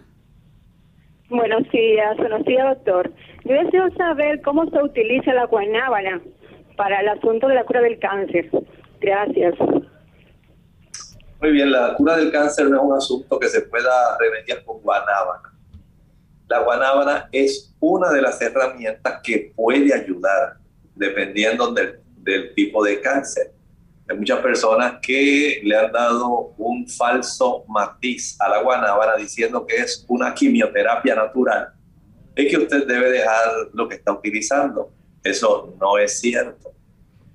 Buenos 1.30 1.70
días, 1.72 2.18
buenos 2.18 2.46
días, 2.46 2.66
doctor. 2.76 3.12
Yo 3.44 3.54
deseo 3.54 3.90
saber 3.98 4.42
cómo 4.42 4.70
se 4.70 4.82
utiliza 4.82 5.34
la 5.34 5.46
guanábana 5.46 6.22
para 6.76 7.02
el 7.02 7.10
asunto 7.10 7.48
de 7.48 7.56
la 7.56 7.64
cura 7.66 7.82
del 7.82 8.00
cáncer. 8.00 8.50
Gracias. 9.02 9.56
Muy 11.42 11.52
bien, 11.52 11.72
la 11.72 11.94
cura 11.96 12.18
del 12.18 12.32
cáncer 12.32 12.70
no 12.70 12.78
es 12.78 12.84
un 12.84 12.94
asunto 12.94 13.40
que 13.40 13.48
se 13.48 13.62
pueda 13.62 14.18
remediar 14.20 14.64
con 14.64 14.82
guanábana. 14.82 15.54
La 16.48 16.60
guanábana 16.60 17.30
es 17.32 17.76
una 17.80 18.10
de 18.12 18.22
las 18.22 18.42
herramientas 18.42 19.20
que 19.22 19.52
puede 19.56 19.94
ayudar 19.94 20.58
dependiendo 20.96 21.74
del 21.74 22.00
del 22.28 22.54
tipo 22.54 22.84
de 22.84 23.00
cáncer. 23.00 23.54
Hay 24.10 24.18
muchas 24.18 24.40
personas 24.40 25.00
que 25.02 25.60
le 25.64 25.76
han 25.76 25.92
dado 25.92 26.54
un 26.58 26.88
falso 26.88 27.66
matiz 27.68 28.38
a 28.40 28.48
la 28.50 28.62
guanábana 28.62 29.18
diciendo 29.18 29.66
que 29.66 29.76
es 29.76 30.06
una 30.08 30.34
quimioterapia 30.34 31.14
natural 31.16 31.74
y 32.36 32.48
que 32.48 32.58
usted 32.58 32.88
debe 32.88 33.12
dejar 33.12 33.70
lo 33.74 33.90
que 33.90 33.96
está 33.96 34.14
utilizando. 34.14 34.92
Eso 35.24 35.76
no 35.80 35.98
es 35.98 36.20
cierto. 36.20 36.72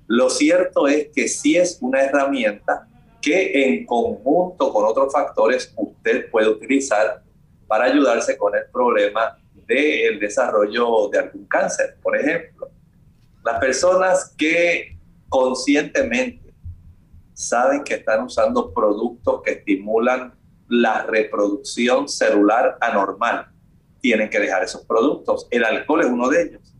Lo 0.07 0.29
cierto 0.29 0.87
es 0.87 1.09
que 1.13 1.27
sí 1.27 1.57
es 1.57 1.77
una 1.81 2.01
herramienta 2.01 2.87
que 3.21 3.65
en 3.65 3.85
conjunto 3.85 4.73
con 4.73 4.85
otros 4.85 5.13
factores 5.13 5.73
usted 5.77 6.29
puede 6.31 6.49
utilizar 6.49 7.21
para 7.67 7.85
ayudarse 7.85 8.37
con 8.37 8.55
el 8.55 8.63
problema 8.71 9.37
del 9.67 10.19
desarrollo 10.19 11.07
de 11.09 11.19
algún 11.19 11.45
cáncer, 11.45 11.97
por 12.01 12.17
ejemplo. 12.17 12.69
Las 13.45 13.59
personas 13.59 14.33
que 14.37 14.97
conscientemente 15.29 16.42
saben 17.33 17.83
que 17.83 17.95
están 17.95 18.23
usando 18.23 18.73
productos 18.73 19.41
que 19.43 19.51
estimulan 19.51 20.33
la 20.67 21.03
reproducción 21.03 22.07
celular 22.07 22.77
anormal, 22.81 23.47
tienen 24.01 24.29
que 24.29 24.39
dejar 24.39 24.63
esos 24.63 24.85
productos. 24.85 25.47
El 25.51 25.63
alcohol 25.63 26.01
es 26.01 26.07
uno 26.07 26.29
de 26.29 26.43
ellos. 26.43 26.75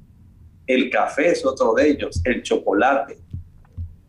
El 0.68 0.90
café 0.90 1.30
es 1.30 1.46
otro 1.46 1.74
de 1.74 1.90
ellos. 1.90 2.22
El 2.24 2.44
chocolate. 2.44 3.20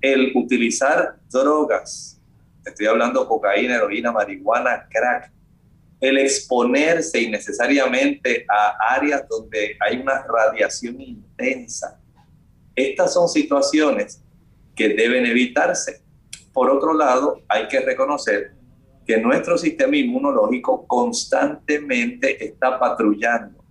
El 0.00 0.32
utilizar 0.34 1.16
drogas. 1.30 2.20
Estoy 2.64 2.86
hablando 2.86 3.28
cocaína, 3.28 3.76
heroína, 3.76 4.12
marihuana, 4.12 4.88
crack. 4.90 5.32
El 6.00 6.18
exponerse 6.18 7.20
innecesariamente 7.20 8.44
a 8.48 8.94
áreas 8.94 9.26
donde 9.28 9.76
hay 9.80 9.98
una 9.98 10.22
radiación 10.22 11.00
intensa 11.00 12.00
estas 12.74 13.14
son 13.14 13.28
situaciones 13.28 14.20
que 14.74 14.88
deben 14.88 15.26
evitarse. 15.26 16.02
Por 16.54 16.70
otro 16.70 16.94
lado, 16.94 17.42
hay 17.48 17.66
que 17.66 17.80
reconocer 17.80 18.52
que 19.04 19.18
nuestro 19.18 19.58
sistema 19.58 19.96
inmunológico 19.96 20.86
constantemente 20.86 22.42
está 22.42 22.78
patrullando 22.78 23.62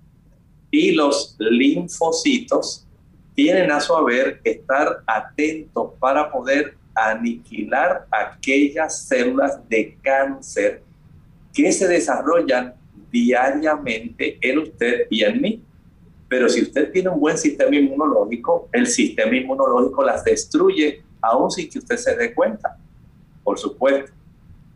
y 0.69 0.91
los 0.91 1.35
linfocitos 1.39 2.85
tienen 3.33 3.71
a 3.71 3.79
su 3.79 3.95
haber 3.95 4.41
estar 4.43 5.01
atentos 5.07 5.93
para 5.97 6.31
poder 6.31 6.75
aniquilar 6.93 8.05
aquellas 8.11 9.07
células 9.07 9.57
de 9.69 9.97
cáncer 10.03 10.83
que 11.53 11.71
se 11.71 11.87
desarrollan 11.87 12.75
diariamente 13.11 14.37
en 14.41 14.59
usted 14.59 15.07
y 15.09 15.23
en 15.23 15.41
mí. 15.41 15.63
Pero 16.27 16.49
si 16.49 16.63
usted 16.63 16.91
tiene 16.91 17.09
un 17.09 17.19
buen 17.19 17.37
sistema 17.37 17.75
inmunológico, 17.75 18.67
el 18.71 18.87
sistema 18.87 19.35
inmunológico 19.35 20.03
las 20.03 20.23
destruye 20.23 21.03
aún 21.23 21.49
sin 21.49 21.69
que 21.69 21.79
usted 21.79 21.95
se 21.95 22.15
dé 22.15 22.33
cuenta. 22.33 22.77
Por 23.43 23.57
supuesto, 23.57 24.11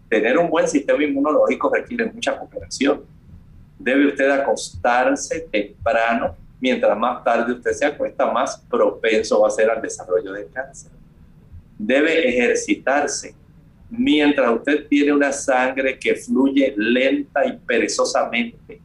tener 0.09 0.37
un 0.37 0.49
buen 0.49 0.67
sistema 0.67 1.03
inmunológico 1.03 1.69
requiere 1.73 2.05
mucha 2.05 2.37
cooperación. 2.37 3.03
Debe 3.77 4.07
usted 4.07 4.29
acostarse 4.31 5.41
temprano. 5.51 6.35
Mientras 6.59 6.97
más 6.97 7.23
tarde 7.23 7.53
usted 7.53 7.71
se 7.71 7.85
acuesta, 7.85 8.31
más 8.31 8.57
propenso 8.69 9.41
va 9.41 9.49
a 9.49 9.51
ser 9.51 9.69
al 9.69 9.81
desarrollo 9.81 10.31
del 10.31 10.49
cáncer. 10.51 10.91
Debe 11.77 12.27
ejercitarse. 12.27 13.35
Mientras 13.89 14.49
usted 14.49 14.87
tiene 14.87 15.13
una 15.13 15.31
sangre 15.31 15.99
que 15.99 16.15
fluye 16.15 16.73
lenta 16.77 17.45
y 17.45 17.57
perezosamente, 17.57 18.81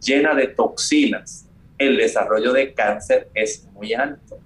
llena 0.00 0.34
de 0.34 0.46
toxinas, 0.48 1.46
el 1.76 1.96
desarrollo 1.96 2.52
de 2.52 2.72
cáncer 2.72 3.28
es 3.34 3.68
muy 3.74 3.94
alto. 3.94 4.38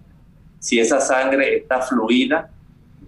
Si 0.59 0.81
esa 0.81 1.01
sangre 1.01 1.59
está 1.59 1.83
fluida, 1.83 2.51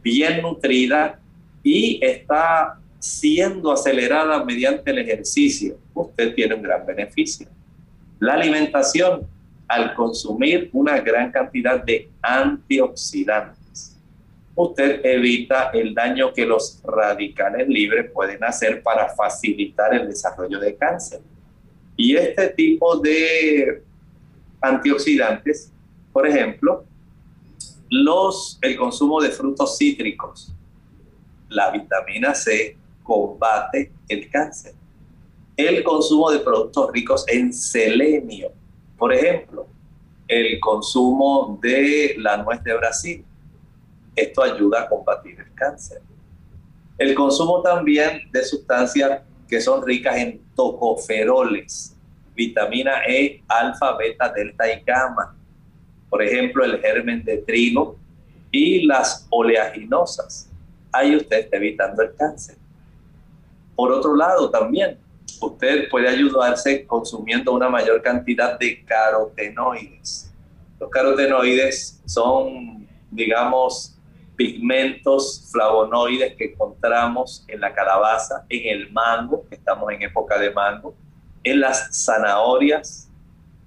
bien 0.06 0.40
nutrida 0.40 1.18
y 1.64 1.98
está 2.00 2.78
siendo 3.00 3.72
acelerada 3.72 4.44
mediante 4.44 4.92
el 4.92 4.98
ejercicio, 4.98 5.76
usted 5.92 6.32
tiene 6.32 6.54
un 6.54 6.62
gran 6.62 6.86
beneficio. 6.86 7.48
La 8.20 8.34
alimentación, 8.34 9.26
al 9.66 9.94
consumir 9.94 10.70
una 10.72 11.00
gran 11.00 11.32
cantidad 11.32 11.82
de 11.82 12.08
antioxidantes, 12.22 13.96
usted 14.54 15.04
evita 15.04 15.70
el 15.74 15.92
daño 15.92 16.32
que 16.32 16.46
los 16.46 16.80
radicales 16.84 17.66
libres 17.66 18.08
pueden 18.12 18.44
hacer 18.44 18.84
para 18.84 19.08
facilitar 19.08 19.92
el 19.92 20.06
desarrollo 20.06 20.60
de 20.60 20.76
cáncer. 20.76 21.20
Y 21.96 22.14
este 22.14 22.50
tipo 22.50 22.96
de 23.00 23.82
antioxidantes, 24.60 25.72
por 26.12 26.28
ejemplo, 26.28 26.84
los, 27.90 28.58
el 28.62 28.76
consumo 28.76 29.20
de 29.20 29.30
frutos 29.30 29.76
cítricos. 29.78 30.52
La 31.48 31.70
vitamina 31.70 32.34
C 32.34 32.76
combate 33.02 33.92
el 34.08 34.30
cáncer. 34.30 34.74
El 35.56 35.82
consumo 35.82 36.30
de 36.30 36.40
productos 36.40 36.90
ricos 36.92 37.24
en 37.28 37.52
selenio, 37.52 38.52
por 38.98 39.12
ejemplo, 39.12 39.66
el 40.28 40.58
consumo 40.60 41.58
de 41.62 42.14
la 42.18 42.36
nuez 42.38 42.62
de 42.62 42.76
Brasil. 42.76 43.24
Esto 44.14 44.42
ayuda 44.42 44.82
a 44.82 44.88
combatir 44.88 45.38
el 45.38 45.54
cáncer. 45.54 46.02
El 46.98 47.14
consumo 47.14 47.62
también 47.62 48.30
de 48.32 48.42
sustancias 48.42 49.22
que 49.48 49.60
son 49.60 49.86
ricas 49.86 50.16
en 50.16 50.40
tocoferoles, 50.54 51.96
vitamina 52.34 53.02
E, 53.06 53.42
alfa, 53.46 53.96
beta, 53.96 54.32
delta 54.32 54.72
y 54.72 54.82
gamma. 54.82 55.35
Por 56.08 56.22
ejemplo, 56.22 56.64
el 56.64 56.80
germen 56.80 57.24
de 57.24 57.38
trigo 57.38 57.96
y 58.50 58.86
las 58.86 59.26
oleaginosas 59.30 60.50
ahí 60.96 61.16
usted 61.16 61.40
está 61.40 61.56
evitando 61.56 62.02
el 62.02 62.14
cáncer. 62.14 62.56
Por 63.74 63.92
otro 63.92 64.16
lado, 64.16 64.50
también 64.50 64.98
usted 65.40 65.88
puede 65.90 66.08
ayudarse 66.08 66.86
consumiendo 66.86 67.52
una 67.52 67.68
mayor 67.68 68.00
cantidad 68.02 68.58
de 68.58 68.84
carotenoides. 68.84 70.32
Los 70.80 70.90
carotenoides 70.90 72.00
son, 72.06 72.86
digamos, 73.10 73.98
pigmentos 74.34 75.48
flavonoides 75.50 76.36
que 76.36 76.52
encontramos 76.52 77.44
en 77.48 77.60
la 77.60 77.72
calabaza, 77.72 78.44
en 78.48 78.78
el 78.78 78.92
mango, 78.92 79.46
estamos 79.50 79.90
en 79.92 80.02
época 80.02 80.38
de 80.38 80.50
mango, 80.50 80.94
en 81.42 81.60
las 81.60 82.04
zanahorias, 82.04 83.05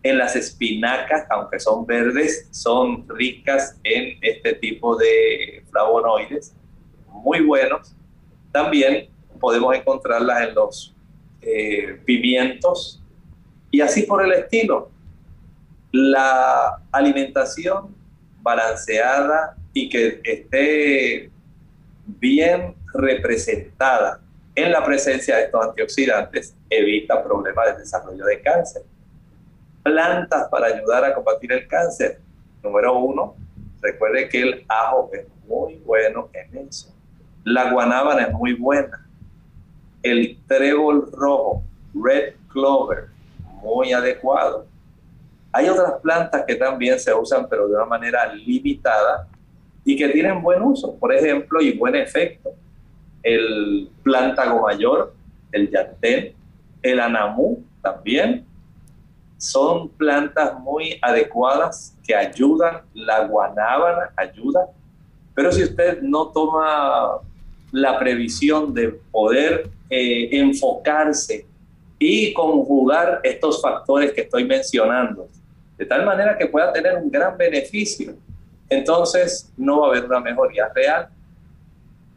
en 0.02 0.18
las 0.18 0.36
espinacas, 0.36 1.26
aunque 1.30 1.60
son 1.60 1.86
verdes, 1.86 2.48
son 2.52 3.08
ricas 3.10 3.78
en 3.84 4.18
este 4.22 4.54
tipo 4.54 4.96
de 4.96 5.64
flavonoides, 5.70 6.56
muy 7.08 7.42
buenos. 7.42 7.96
También 8.52 9.10
podemos 9.40 9.76
encontrarlas 9.76 10.48
en 10.48 10.56
los 10.56 10.96
eh, 11.42 12.02
pimientos 12.06 13.02
y 13.72 13.82
así 13.82 14.04
por 14.04 14.24
el 14.24 14.32
estilo. 14.32 14.90
La 15.92 16.82
alimentación 16.92 17.96
balanceada 18.42 19.56
y 19.74 19.90
que 19.90 20.22
esté 20.24 21.30
bien 22.06 22.76
representada 22.94 24.22
en 24.56 24.72
la 24.72 24.84
presencia 24.84 25.38
de 25.38 25.44
estos 25.44 25.66
antioxidantes 25.66 26.56
evita 26.70 27.24
problemas 27.24 27.74
de 27.74 27.80
desarrollo 27.82 28.26
de 28.26 28.42
cáncer. 28.42 28.84
Plantas 29.84 30.48
para 30.50 30.68
ayudar 30.68 31.06
a 31.06 31.14
combatir 31.14 31.52
el 31.52 31.68
cáncer. 31.68 32.20
Número 32.64 32.98
uno, 32.98 33.36
recuerde 33.82 34.30
que 34.30 34.42
el 34.42 34.66
ajo 34.68 35.10
es 35.14 35.26
muy 35.48 35.76
bueno 35.86 36.30
en 36.34 36.68
eso. 36.68 36.94
La 37.44 37.72
guanábana 37.72 38.24
es 38.24 38.34
muy 38.34 38.54
buena. 38.54 39.08
El 40.04 40.38
trébol 40.48 41.12
rojo, 41.12 41.64
red 41.94 42.34
clover, 42.50 43.08
muy 43.62 43.94
adecuado. 43.94 44.66
Hay 45.52 45.68
otras 45.68 45.94
plantas 46.02 46.44
que 46.46 46.56
también 46.56 47.00
se 47.00 47.14
usan, 47.14 47.48
pero 47.50 47.68
de 47.68 47.76
una 47.76 47.86
manera 47.86 48.32
limitada 48.34 49.28
y 49.84 49.96
que 49.96 50.10
tienen 50.10 50.42
buen 50.42 50.62
uso, 50.62 50.96
por 50.96 51.14
ejemplo, 51.14 51.62
y 51.62 51.78
buen 51.78 51.96
efecto. 51.96 52.52
El 53.24 53.90
plántago 54.04 54.62
mayor, 54.62 55.14
el 55.52 55.70
yantén, 55.72 56.36
el 56.82 57.00
anamú 57.00 57.64
también, 57.82 58.46
son 59.40 59.88
plantas 59.88 60.60
muy 60.60 61.00
adecuadas 61.02 61.98
que 62.06 62.14
ayudan, 62.14 62.82
la 62.94 63.26
guanábana 63.26 64.12
ayuda, 64.18 64.68
pero 65.34 65.52
si 65.54 65.64
usted 65.64 66.02
no 66.02 66.28
toma 66.28 67.20
la 67.72 67.98
previsión 67.98 68.74
de 68.74 68.90
poder 68.90 69.70
eh, 69.90 70.28
enfocarse 70.34 71.48
y 71.98 72.34
conjugar 72.34 73.22
estos 73.24 73.62
factores 73.62 74.12
que 74.12 74.22
estoy 74.22 74.44
mencionando, 74.44 75.30
de 75.78 75.86
tal 75.86 76.06
manera 76.06 76.38
que 76.38 76.48
pueda 76.48 76.74
tener 76.74 76.98
un 76.98 77.10
gran 77.10 77.38
beneficio, 77.38 78.16
entonces 78.70 79.50
no 79.56 79.80
va 79.80 79.88
a 79.88 79.90
haber 79.92 80.06
una 80.06 80.20
mejoría 80.20 80.68
real. 80.76 81.08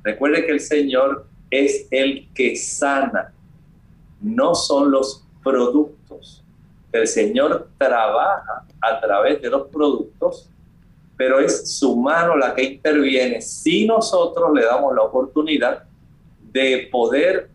Recuerde 0.02 0.44
que 0.44 0.52
el 0.52 0.60
Señor 0.60 1.26
es 1.50 1.86
el 1.92 2.28
que 2.34 2.56
sana, 2.56 3.32
no 4.20 4.56
son 4.56 4.90
los 4.90 5.24
productos. 5.44 6.41
El 6.92 7.06
Señor 7.06 7.68
trabaja 7.78 8.64
a 8.80 9.00
través 9.00 9.40
de 9.40 9.48
los 9.48 9.68
productos, 9.68 10.50
pero 11.16 11.40
es 11.40 11.76
su 11.78 11.96
mano 11.96 12.36
la 12.36 12.54
que 12.54 12.62
interviene 12.62 13.40
si 13.40 13.86
nosotros 13.86 14.52
le 14.54 14.64
damos 14.64 14.94
la 14.94 15.02
oportunidad 15.02 15.84
de 16.52 16.88
poder 16.92 17.48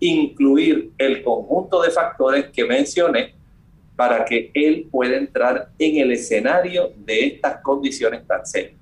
incluir 0.00 0.92
el 0.96 1.22
conjunto 1.24 1.82
de 1.82 1.90
factores 1.90 2.46
que 2.50 2.64
mencioné 2.64 3.34
para 3.96 4.24
que 4.24 4.52
él 4.54 4.86
pueda 4.90 5.16
entrar 5.16 5.70
en 5.76 5.96
el 5.96 6.12
escenario 6.12 6.92
de 6.98 7.26
estas 7.26 7.60
condiciones 7.62 8.24
tan 8.26 8.46
serias. 8.46 8.78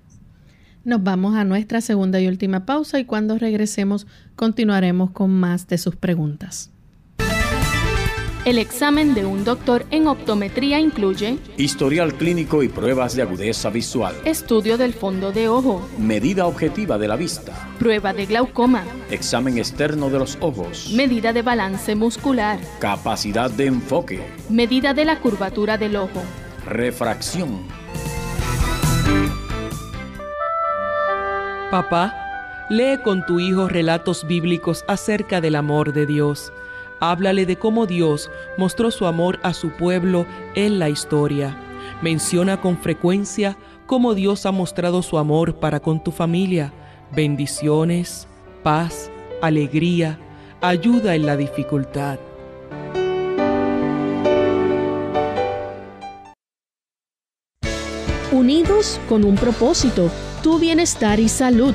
Nos 0.84 1.02
vamos 1.02 1.34
a 1.34 1.44
nuestra 1.44 1.80
segunda 1.80 2.20
y 2.20 2.28
última 2.28 2.66
pausa 2.66 2.98
y 2.98 3.06
cuando 3.06 3.38
regresemos 3.38 4.06
continuaremos 4.36 5.10
con 5.10 5.30
más 5.30 5.66
de 5.68 5.78
sus 5.78 5.96
preguntas. 5.96 6.70
El 8.46 8.58
examen 8.58 9.12
de 9.12 9.26
un 9.26 9.42
doctor 9.42 9.86
en 9.90 10.06
optometría 10.06 10.78
incluye 10.78 11.36
historial 11.56 12.14
clínico 12.14 12.62
y 12.62 12.68
pruebas 12.68 13.16
de 13.16 13.22
agudeza 13.22 13.70
visual, 13.70 14.14
estudio 14.24 14.78
del 14.78 14.94
fondo 14.94 15.32
de 15.32 15.48
ojo, 15.48 15.84
medida 15.98 16.46
objetiva 16.46 16.96
de 16.96 17.08
la 17.08 17.16
vista, 17.16 17.68
prueba 17.80 18.12
de 18.12 18.26
glaucoma, 18.26 18.84
examen 19.10 19.58
externo 19.58 20.10
de 20.10 20.20
los 20.20 20.38
ojos, 20.40 20.92
medida 20.94 21.32
de 21.32 21.42
balance 21.42 21.96
muscular, 21.96 22.60
capacidad 22.78 23.50
de 23.50 23.66
enfoque, 23.66 24.24
medida 24.48 24.94
de 24.94 25.06
la 25.06 25.18
curvatura 25.18 25.76
del 25.76 25.96
ojo, 25.96 26.22
refracción. 26.64 27.66
Papá, 31.72 32.14
lee 32.70 32.98
con 33.02 33.26
tu 33.26 33.40
hijo 33.40 33.66
relatos 33.66 34.24
bíblicos 34.24 34.84
acerca 34.86 35.40
del 35.40 35.56
amor 35.56 35.92
de 35.92 36.06
Dios. 36.06 36.52
Háblale 37.00 37.44
de 37.44 37.56
cómo 37.56 37.86
Dios 37.86 38.30
mostró 38.56 38.90
su 38.90 39.06
amor 39.06 39.38
a 39.42 39.52
su 39.52 39.70
pueblo 39.70 40.26
en 40.54 40.78
la 40.78 40.88
historia. 40.88 41.56
Menciona 42.02 42.60
con 42.60 42.78
frecuencia 42.78 43.56
cómo 43.86 44.14
Dios 44.14 44.46
ha 44.46 44.52
mostrado 44.52 45.02
su 45.02 45.18
amor 45.18 45.56
para 45.56 45.80
con 45.80 46.02
tu 46.02 46.10
familia. 46.10 46.72
Bendiciones, 47.14 48.26
paz, 48.62 49.10
alegría, 49.42 50.18
ayuda 50.60 51.14
en 51.14 51.26
la 51.26 51.36
dificultad. 51.36 52.18
Unidos 58.32 59.00
con 59.08 59.24
un 59.24 59.36
propósito, 59.36 60.10
tu 60.42 60.58
bienestar 60.58 61.20
y 61.20 61.28
salud. 61.28 61.74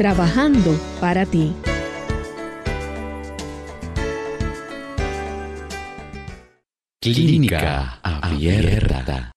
trabajando 0.00 0.70
para 0.98 1.26
ti. 1.26 1.52
Clínica 7.02 7.98
Abierta. 8.02 9.30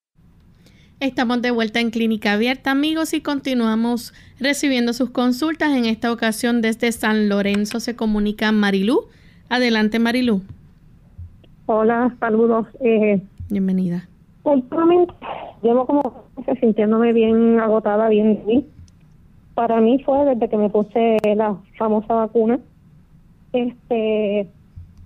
Estamos 1.01 1.41
de 1.41 1.51
vuelta 1.51 1.81
en 1.81 1.89
Clínica 1.89 2.31
Abierta, 2.31 2.71
amigos, 2.71 3.13
y 3.13 3.19
continuamos 3.19 4.13
recibiendo 4.39 4.93
sus 4.93 5.09
consultas. 5.09 5.75
En 5.75 5.83
esta 5.83 6.13
ocasión, 6.13 6.61
desde 6.61 6.93
San 6.93 7.27
Lorenzo 7.27 7.81
se 7.81 7.97
comunica 7.97 8.53
Marilú. 8.53 9.07
Adelante, 9.49 9.99
Marilú. 9.99 10.43
Hola, 11.65 12.15
saludos. 12.21 12.67
Eh, 12.79 13.21
Bienvenida. 13.49 14.07
últimamente 14.43 15.13
llevo 15.61 15.85
como 15.85 16.23
sintiéndome 16.61 17.11
bien 17.11 17.59
agotada, 17.59 18.07
bien. 18.07 18.41
bien. 18.47 18.73
Para 19.53 19.79
mí 19.81 20.01
fue 20.03 20.25
desde 20.25 20.49
que 20.49 20.57
me 20.57 20.69
puse 20.69 21.17
la 21.35 21.57
famosa 21.77 22.13
vacuna. 22.13 22.59
Este, 23.51 24.49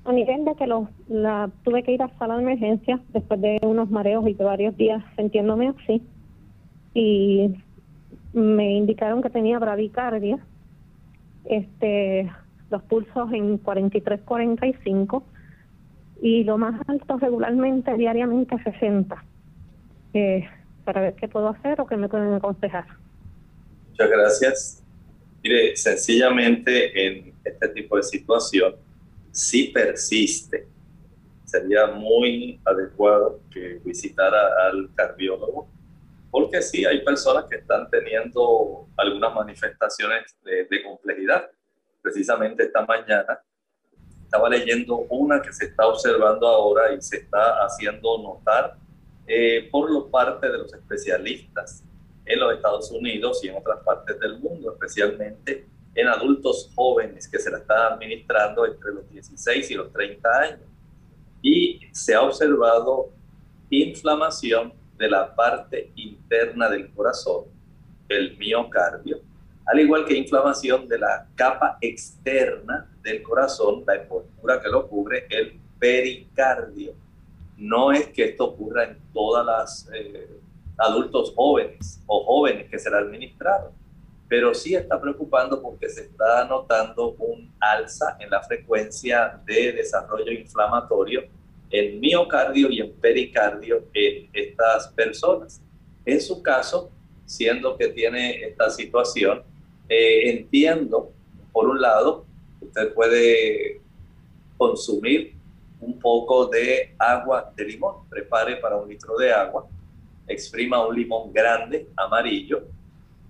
a 0.05 0.11
nivel 0.13 0.45
de 0.45 0.55
que 0.55 0.67
los, 0.67 0.87
la, 1.09 1.49
tuve 1.63 1.83
que 1.83 1.91
ir 1.91 2.01
a 2.01 2.09
sala 2.17 2.37
de 2.37 2.43
emergencia 2.43 2.99
después 3.11 3.41
de 3.41 3.59
unos 3.63 3.89
mareos 3.89 4.25
y 4.27 4.33
de 4.33 4.43
varios 4.43 4.77
días 4.77 5.03
sintiéndome 5.17 5.67
así. 5.67 6.01
Y 6.93 7.55
me 8.33 8.71
indicaron 8.77 9.21
que 9.21 9.29
tenía 9.29 9.59
bradicardia, 9.59 10.39
este, 11.45 12.31
los 12.69 12.81
pulsos 12.83 13.31
en 13.33 13.57
43, 13.57 14.21
45 14.21 15.23
y 16.21 16.43
lo 16.45 16.57
más 16.57 16.79
alto 16.87 17.17
regularmente, 17.17 17.95
diariamente, 17.97 18.57
60. 18.63 19.23
Eh, 20.13 20.47
para 20.85 21.01
ver 21.01 21.15
qué 21.15 21.27
puedo 21.27 21.49
hacer 21.49 21.81
o 21.81 21.85
qué 21.85 21.97
me 21.97 22.07
pueden 22.07 22.33
aconsejar. 22.33 22.85
Muchas 23.99 24.11
gracias. 24.11 24.83
Mire, 25.43 25.75
sencillamente 25.75 27.07
en 27.07 27.33
este 27.43 27.67
tipo 27.69 27.97
de 27.97 28.03
situación, 28.03 28.75
si 29.31 29.69
persiste, 29.69 30.67
sería 31.43 31.87
muy 31.87 32.61
adecuado 32.63 33.39
que 33.51 33.81
visitara 33.83 34.67
al 34.67 34.93
cardiólogo, 34.93 35.67
porque 36.29 36.61
sí, 36.61 36.85
hay 36.85 37.03
personas 37.03 37.45
que 37.45 37.55
están 37.55 37.89
teniendo 37.89 38.87
algunas 38.97 39.33
manifestaciones 39.33 40.37
de, 40.43 40.65
de 40.65 40.83
complejidad. 40.83 41.49
Precisamente 41.99 42.65
esta 42.65 42.85
mañana, 42.85 43.39
estaba 44.21 44.47
leyendo 44.47 45.07
una 45.09 45.41
que 45.41 45.51
se 45.51 45.65
está 45.65 45.87
observando 45.87 46.47
ahora 46.47 46.93
y 46.93 47.01
se 47.01 47.17
está 47.17 47.65
haciendo 47.65 48.19
notar 48.19 48.77
eh, 49.25 49.67
por 49.71 49.89
lo 49.89 50.07
parte 50.11 50.51
de 50.51 50.59
los 50.59 50.71
especialistas 50.71 51.83
en 52.27 52.39
los 52.39 52.53
Estados 52.53 52.91
Unidos 52.91 53.43
y 53.43 53.47
en 53.47 53.57
otras 53.57 53.79
partes 53.83 54.19
del 54.19 54.39
mundo, 54.39 54.73
especialmente 54.73 55.65
en 55.95 56.07
adultos 56.07 56.71
jóvenes 56.75 57.27
que 57.27 57.39
se 57.39 57.49
la 57.49 57.57
están 57.57 57.93
administrando 57.93 58.65
entre 58.65 58.93
los 58.93 59.09
16 59.09 59.71
y 59.71 59.73
los 59.75 59.91
30 59.91 60.29
años. 60.39 60.67
Y 61.41 61.79
se 61.91 62.13
ha 62.13 62.21
observado 62.21 63.09
inflamación 63.69 64.73
de 64.97 65.09
la 65.09 65.33
parte 65.35 65.91
interna 65.95 66.69
del 66.69 66.91
corazón, 66.93 67.45
el 68.09 68.37
miocardio, 68.37 69.21
al 69.67 69.79
igual 69.79 70.05
que 70.05 70.15
inflamación 70.15 70.87
de 70.87 70.97
la 70.97 71.27
capa 71.35 71.77
externa 71.81 72.89
del 73.01 73.21
corazón, 73.21 73.83
la 73.85 73.95
envoltura 73.95 74.61
que 74.61 74.69
lo 74.69 74.87
cubre, 74.87 75.27
el 75.29 75.59
pericardio. 75.77 76.93
No 77.57 77.91
es 77.91 78.07
que 78.07 78.25
esto 78.25 78.45
ocurra 78.45 78.85
en 78.85 78.97
todas 79.13 79.45
las 79.45 79.89
eh, 79.93 80.39
adultos 80.77 81.33
jóvenes 81.35 82.01
o 82.05 82.23
jóvenes 82.23 82.69
que 82.69 82.79
será 82.79 82.99
administrado, 82.99 83.71
pero 84.27 84.53
sí 84.53 84.75
está 84.75 84.99
preocupando 84.99 85.61
porque 85.61 85.89
se 85.89 86.01
está 86.01 86.45
notando 86.45 87.15
un 87.19 87.53
alza 87.59 88.17
en 88.19 88.29
la 88.29 88.43
frecuencia 88.43 89.41
de 89.45 89.71
desarrollo 89.73 90.31
inflamatorio 90.31 91.23
en 91.69 91.99
miocardio 91.99 92.69
y 92.69 92.79
en 92.79 92.93
pericardio 92.93 93.85
en 93.93 94.29
estas 94.33 94.87
personas. 94.89 95.61
En 96.05 96.21
su 96.21 96.41
caso, 96.41 96.91
siendo 97.25 97.77
que 97.77 97.89
tiene 97.89 98.41
esta 98.43 98.69
situación, 98.69 99.43
eh, 99.89 100.29
entiendo, 100.29 101.11
por 101.51 101.67
un 101.67 101.81
lado, 101.81 102.25
usted 102.61 102.93
puede 102.93 103.81
consumir 104.57 105.35
un 105.79 105.99
poco 105.99 106.47
de 106.47 106.95
agua 106.97 107.51
de 107.55 107.65
limón. 107.65 108.07
Prepare 108.09 108.57
para 108.57 108.77
un 108.77 108.89
litro 108.89 109.17
de 109.17 109.31
agua, 109.31 109.67
exprima 110.27 110.85
un 110.85 110.95
limón 110.95 111.31
grande, 111.31 111.87
amarillo. 111.95 112.67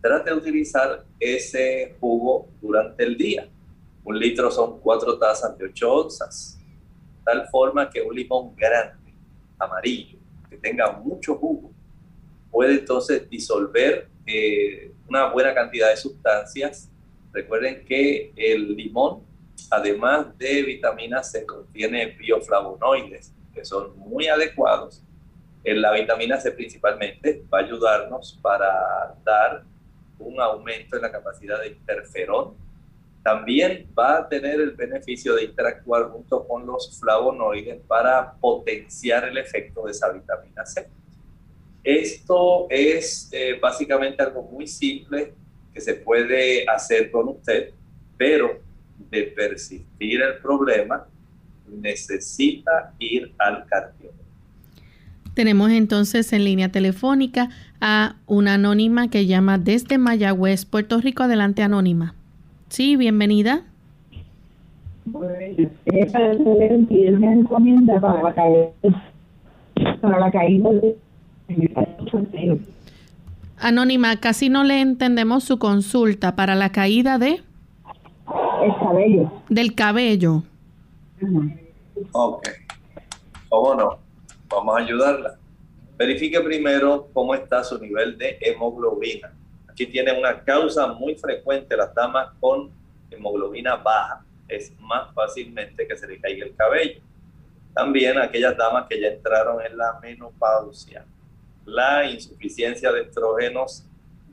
Trate 0.02 0.30
de 0.30 0.36
utilizar 0.36 1.06
ese 1.20 1.95
jugo 2.00 2.48
durante 2.62 3.04
el 3.04 3.18
día. 3.18 3.48
Un 4.04 4.20
litro 4.20 4.50
son 4.52 4.80
cuatro 4.80 5.18
tazas 5.18 5.58
de 5.58 5.66
ocho 5.66 5.93
onzas. 5.93 6.60
Tal 7.24 7.48
forma 7.50 7.89
que 7.89 8.02
un 8.02 8.16
limón 8.16 8.56
grande, 8.56 9.14
amarillo, 9.60 10.18
que 10.50 10.58
tenga 10.58 10.91
mucho 10.91 11.36
jugo, 11.36 11.72
puede 12.52 12.76
entonces 12.76 13.30
disolver 13.30 14.08
eh, 14.26 14.91
una 15.08 15.32
buena 15.32 15.54
cantidad 15.54 15.89
de 15.89 15.98
sustancias. 15.98 16.89
Recuerden 17.34 17.86
que 17.86 18.32
el 18.36 18.76
limón, 18.76 19.24
además 19.70 20.38
de 20.38 20.64
vitamina 20.64 21.22
C, 21.22 21.45
contiene 21.45 22.08
bioflavonoides 22.18 23.34
que 23.54 23.66
son 23.66 23.98
muy 23.98 24.28
adecuados. 24.28 25.04
En 25.64 25.82
la 25.82 25.91
vitamina 25.91 26.39
C 26.39 26.51
principalmente 26.51 27.43
va 27.51 27.60
a 27.60 27.62
ayudarnos 27.62 28.39
para 28.41 29.16
dar 29.24 29.64
un 30.20 30.39
aumento 30.39 30.95
en 30.95 31.01
la 31.01 31.12
capacidad 31.12 31.60
de 31.62 31.70
interferón. 31.70 32.55
También 33.24 33.88
va 33.97 34.20
a 34.20 34.30
tener 34.30 34.62
el 34.62 34.72
beneficio 34.72 35.36
de 35.36 35.43
interactuar 35.43 36.10
junto 36.10 36.47
con 36.47 36.66
los 36.66 36.99
flavonoides 36.99 37.82
para 37.88 38.34
potenciar 38.34 39.28
el 39.28 39.38
efecto 39.38 39.84
de 39.86 39.91
esa 39.91 40.12
vitamina 40.12 40.66
C. 40.66 40.88
Esto 41.84 42.68
es 42.70 43.30
eh, 43.32 43.58
básicamente 43.62 44.24
algo 44.24 44.43
muy 44.43 44.68
simple 44.68 45.34
que 45.74 45.82
se 45.82 45.95
puede 45.95 46.68
hacer 46.68 47.12
con 47.12 47.30
usted, 47.30 47.72
pero 48.18 48.60
de 48.97 49.24
persistir 49.24 50.22
el 50.22 50.38
problema, 50.39 51.08
necesita 51.68 52.93
ir 52.99 53.34
al 53.38 53.66
cardiólogo. 53.68 54.16
Tenemos 55.38 55.70
entonces 55.70 56.34
en 56.34 56.44
línea 56.46 56.70
telefónica 56.70 57.50
a 57.80 58.16
una 58.26 58.56
anónima 58.56 59.08
que 59.08 59.28
llama 59.28 59.60
desde 59.60 60.00
Mayagüez, 60.00 60.66
Puerto 60.66 61.00
Rico. 61.00 61.22
Adelante, 61.22 61.62
anónima. 61.62 62.16
Sí, 62.70 62.96
bienvenida. 62.96 63.62
Pues, 65.12 65.70
para 70.02 70.20
la 70.20 70.32
caída 70.32 70.72
de 70.72 70.98
Anónima, 73.60 74.20
casi 74.20 74.50
no 74.50 74.64
le 74.64 74.82
entendemos 74.82 75.44
su 75.44 75.60
consulta 75.60 76.36
para 76.36 76.56
la 76.56 76.72
caída 76.72 77.20
de... 77.20 77.44
El 78.64 78.76
cabello. 78.80 79.32
Del 79.50 79.76
cabello. 79.76 80.42
Ok. 82.14 82.48
¿Cómo 83.50 83.76
no? 83.76 84.07
Vamos 84.48 84.78
a 84.78 84.82
ayudarla. 84.82 85.38
Verifique 85.98 86.39
primero 86.41 87.10
cómo 87.14 87.34
está 87.34 87.64
su 87.64 87.80
nivel 87.80 88.18
de 88.18 88.38
hemoglobina. 88.41 89.34
Aquí 89.68 89.86
tiene 89.86 90.18
una 90.18 90.43
causa 90.43 90.88
muy 90.88 91.16
frecuente 91.16 91.76
las 91.76 91.93
damas 91.93 92.34
con 92.39 92.72
hemoglobina 93.10 93.76
baja. 93.76 94.26
Es 94.48 94.72
más 94.80 95.14
fácilmente 95.14 95.88
que 95.88 95.98
se 95.98 96.08
le 96.08 96.20
caiga 96.20 96.45
el 96.45 96.56
cabello. 96.56 97.02
También 97.74 98.18
aquellas 98.18 98.56
damas 98.58 98.88
que 98.89 99.00
ya 99.00 99.08
entraron 99.08 99.64
en 99.66 99.78
la 99.78 100.00
menopausia 100.02 101.06
la 101.68 102.10
insuficiencia 102.10 102.93
de 102.93 103.02
estrógenos 103.02 103.84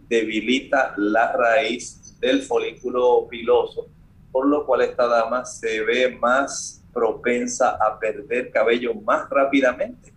debilita 0.08 0.94
la 0.96 1.32
raíz 1.32 2.16
del 2.20 2.42
folículo 2.42 3.26
piloso, 3.28 3.88
por 4.30 4.46
lo 4.46 4.64
cual 4.64 4.82
esta 4.82 5.08
dama 5.08 5.44
se 5.44 5.82
ve 5.82 6.16
más 6.16 6.83
propensa 6.94 7.70
a 7.70 7.98
perder 7.98 8.50
cabello 8.50 8.94
más 8.94 9.28
rápidamente, 9.28 10.12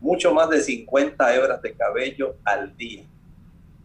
mucho 0.00 0.34
más 0.34 0.50
de 0.50 0.60
50 0.60 1.34
hebras 1.34 1.62
de 1.62 1.72
cabello 1.72 2.36
al 2.44 2.76
día. 2.76 3.04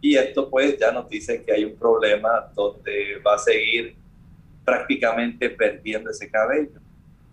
Y 0.00 0.16
esto 0.16 0.50
pues 0.50 0.78
ya 0.78 0.92
nos 0.92 1.08
dice 1.08 1.42
que 1.42 1.52
hay 1.52 1.64
un 1.64 1.76
problema 1.76 2.50
donde 2.54 3.22
va 3.26 3.36
a 3.36 3.38
seguir 3.38 3.96
prácticamente 4.64 5.48
perdiendo 5.48 6.10
ese 6.10 6.30
cabello. 6.30 6.80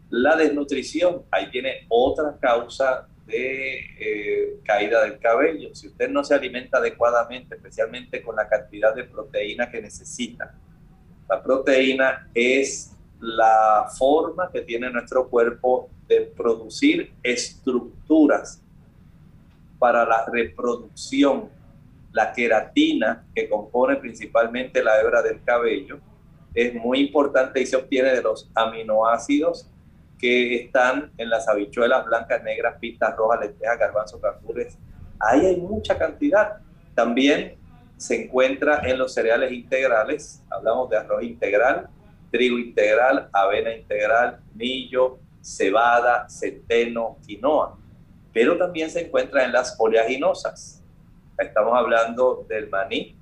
La 0.09 0.35
desnutrición, 0.35 1.23
ahí 1.31 1.49
tiene 1.49 1.85
otra 1.89 2.37
causa 2.39 3.07
de 3.25 3.79
eh, 3.99 4.59
caída 4.63 5.03
del 5.03 5.19
cabello. 5.19 5.73
Si 5.73 5.87
usted 5.87 6.09
no 6.09 6.23
se 6.23 6.35
alimenta 6.35 6.77
adecuadamente, 6.77 7.55
especialmente 7.55 8.21
con 8.21 8.35
la 8.35 8.47
cantidad 8.47 8.93
de 8.93 9.05
proteína 9.05 9.69
que 9.69 9.81
necesita, 9.81 10.53
la 11.29 11.41
proteína 11.41 12.29
es 12.33 12.93
la 13.21 13.87
forma 13.97 14.49
que 14.51 14.61
tiene 14.61 14.89
nuestro 14.91 15.29
cuerpo 15.29 15.89
de 16.07 16.21
producir 16.35 17.13
estructuras 17.23 18.61
para 19.79 20.05
la 20.05 20.25
reproducción. 20.31 21.49
La 22.11 22.33
queratina, 22.33 23.25
que 23.33 23.47
compone 23.47 23.95
principalmente 23.95 24.83
la 24.83 24.99
hebra 24.99 25.21
del 25.21 25.41
cabello, 25.43 25.99
es 26.53 26.73
muy 26.73 26.99
importante 26.99 27.61
y 27.61 27.65
se 27.65 27.77
obtiene 27.77 28.11
de 28.11 28.21
los 28.21 28.51
aminoácidos 28.53 29.69
que 30.19 30.55
están 30.55 31.11
en 31.17 31.29
las 31.29 31.47
habichuelas 31.47 32.05
blancas, 32.05 32.43
negras, 32.43 32.77
pistas 32.79 33.15
rojas, 33.15 33.39
lentejas, 33.39 33.79
garbanzos, 33.79 34.21
cangules. 34.21 34.77
Ahí 35.19 35.45
hay 35.45 35.57
mucha 35.57 35.97
cantidad. 35.97 36.57
También 36.93 37.55
se 37.97 38.25
encuentra 38.25 38.81
en 38.83 38.97
los 38.97 39.13
cereales 39.13 39.51
integrales. 39.51 40.43
Hablamos 40.49 40.89
de 40.89 40.97
arroz 40.97 41.23
integral, 41.23 41.87
trigo 42.31 42.57
integral, 42.57 43.29
avena 43.31 43.75
integral, 43.75 44.39
millo, 44.55 45.19
cebada, 45.41 46.27
centeno, 46.29 47.17
quinoa. 47.25 47.77
Pero 48.33 48.57
también 48.57 48.89
se 48.89 49.05
encuentra 49.05 49.43
en 49.43 49.51
las 49.51 49.75
oleaginosas. 49.77 50.81
Estamos 51.37 51.77
hablando 51.77 52.45
del 52.47 52.69
maní, 52.69 53.17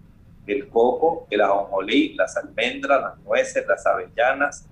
el 0.45 0.69
coco, 0.69 1.27
el 1.29 1.41
ajonjolí, 1.41 2.13
las 2.15 2.37
almendras, 2.37 3.01
las 3.01 3.17
nueces, 3.19 3.65
las 3.67 3.85
avellanas, 3.85 4.67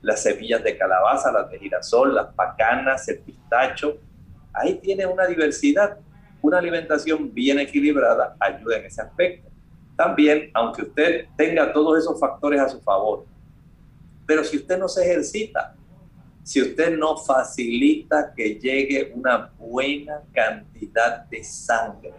las 0.00 0.22
semillas 0.22 0.62
de 0.62 0.76
calabaza, 0.76 1.32
las 1.32 1.50
de 1.50 1.58
girasol, 1.58 2.14
las 2.14 2.32
pacanas, 2.34 3.08
el 3.08 3.20
pistacho. 3.20 3.98
Ahí 4.52 4.74
tiene 4.74 5.06
una 5.06 5.26
diversidad. 5.26 5.98
Una 6.40 6.58
alimentación 6.58 7.32
bien 7.32 7.60
equilibrada 7.60 8.36
ayuda 8.40 8.78
en 8.78 8.86
ese 8.86 9.00
aspecto. 9.00 9.48
También, 9.96 10.50
aunque 10.54 10.82
usted 10.82 11.26
tenga 11.36 11.72
todos 11.72 12.00
esos 12.00 12.18
factores 12.18 12.60
a 12.60 12.68
su 12.68 12.80
favor, 12.80 13.24
pero 14.32 14.44
si 14.44 14.56
usted 14.56 14.78
no 14.78 14.88
se 14.88 15.02
ejercita, 15.02 15.76
si 16.42 16.62
usted 16.62 16.96
no 16.96 17.18
facilita 17.18 18.32
que 18.34 18.54
llegue 18.58 19.12
una 19.14 19.52
buena 19.58 20.22
cantidad 20.32 21.26
de 21.26 21.44
sangre, 21.44 22.14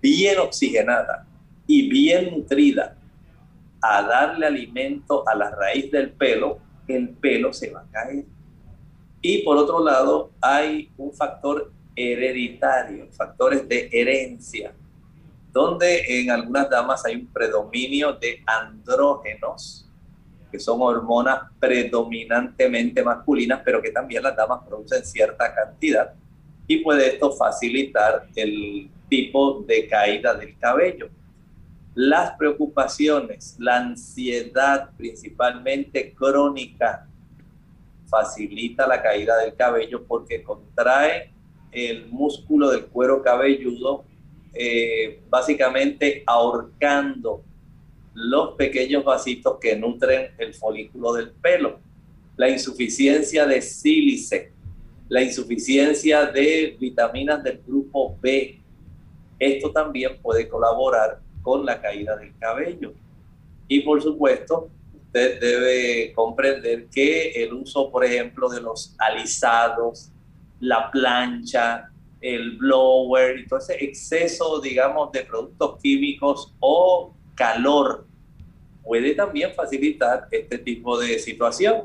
bien 0.00 0.38
oxigenada 0.38 1.26
y 1.66 1.90
bien 1.90 2.30
nutrida, 2.30 2.96
a 3.82 4.02
darle 4.02 4.46
alimento 4.46 5.28
a 5.28 5.34
la 5.34 5.50
raíz 5.50 5.90
del 5.90 6.12
pelo, 6.12 6.60
el 6.86 7.08
pelo 7.08 7.52
se 7.52 7.70
va 7.70 7.80
a 7.80 7.90
caer. 7.90 8.24
Y 9.20 9.42
por 9.42 9.56
otro 9.56 9.82
lado, 9.82 10.30
hay 10.40 10.92
un 10.96 11.12
factor 11.12 11.72
hereditario, 11.96 13.08
factores 13.10 13.68
de 13.68 13.88
herencia, 13.90 14.72
donde 15.52 16.20
en 16.20 16.30
algunas 16.30 16.70
damas 16.70 17.04
hay 17.04 17.16
un 17.16 17.26
predominio 17.26 18.12
de 18.12 18.44
andrógenos 18.46 19.87
que 20.50 20.58
son 20.58 20.80
hormonas 20.80 21.40
predominantemente 21.60 23.02
masculinas, 23.02 23.60
pero 23.64 23.80
que 23.82 23.90
también 23.90 24.22
las 24.22 24.36
damas 24.36 24.60
producen 24.66 25.04
cierta 25.04 25.54
cantidad. 25.54 26.14
Y 26.66 26.78
puede 26.78 27.14
esto 27.14 27.32
facilitar 27.32 28.26
el 28.34 28.90
tipo 29.08 29.62
de 29.66 29.86
caída 29.88 30.34
del 30.34 30.58
cabello. 30.58 31.08
Las 31.94 32.36
preocupaciones, 32.36 33.56
la 33.58 33.78
ansiedad 33.78 34.90
principalmente 34.96 36.14
crónica, 36.14 37.08
facilita 38.06 38.86
la 38.86 39.02
caída 39.02 39.36
del 39.38 39.54
cabello 39.54 40.04
porque 40.04 40.42
contrae 40.42 41.32
el 41.70 42.06
músculo 42.08 42.70
del 42.70 42.86
cuero 42.86 43.22
cabelludo, 43.22 44.04
eh, 44.54 45.22
básicamente 45.28 46.22
ahorcando 46.26 47.42
los 48.18 48.56
pequeños 48.56 49.04
vasitos 49.04 49.58
que 49.60 49.76
nutren 49.76 50.32
el 50.38 50.52
folículo 50.52 51.12
del 51.12 51.30
pelo. 51.30 51.78
La 52.36 52.48
insuficiencia 52.48 53.46
de 53.46 53.62
sílice, 53.62 54.52
la 55.08 55.22
insuficiencia 55.22 56.26
de 56.26 56.76
vitaminas 56.80 57.44
del 57.44 57.62
grupo 57.64 58.18
B. 58.20 58.60
Esto 59.38 59.70
también 59.70 60.18
puede 60.20 60.48
colaborar 60.48 61.20
con 61.42 61.64
la 61.64 61.80
caída 61.80 62.16
del 62.16 62.36
cabello. 62.38 62.92
Y 63.68 63.80
por 63.80 64.02
supuesto, 64.02 64.68
usted 64.96 65.40
debe 65.40 66.12
comprender 66.12 66.88
que 66.88 67.30
el 67.44 67.52
uso, 67.52 67.88
por 67.88 68.04
ejemplo, 68.04 68.48
de 68.48 68.60
los 68.60 68.96
alisados, 68.98 70.10
la 70.58 70.90
plancha, 70.90 71.88
el 72.20 72.56
blower 72.56 73.46
ese 73.56 73.84
exceso, 73.84 74.60
digamos, 74.60 75.12
de 75.12 75.22
productos 75.22 75.80
químicos 75.80 76.52
o 76.58 77.14
calor 77.36 78.07
puede 78.88 79.14
también 79.14 79.50
facilitar 79.54 80.26
este 80.30 80.56
tipo 80.56 80.98
de 80.98 81.18
situación. 81.18 81.82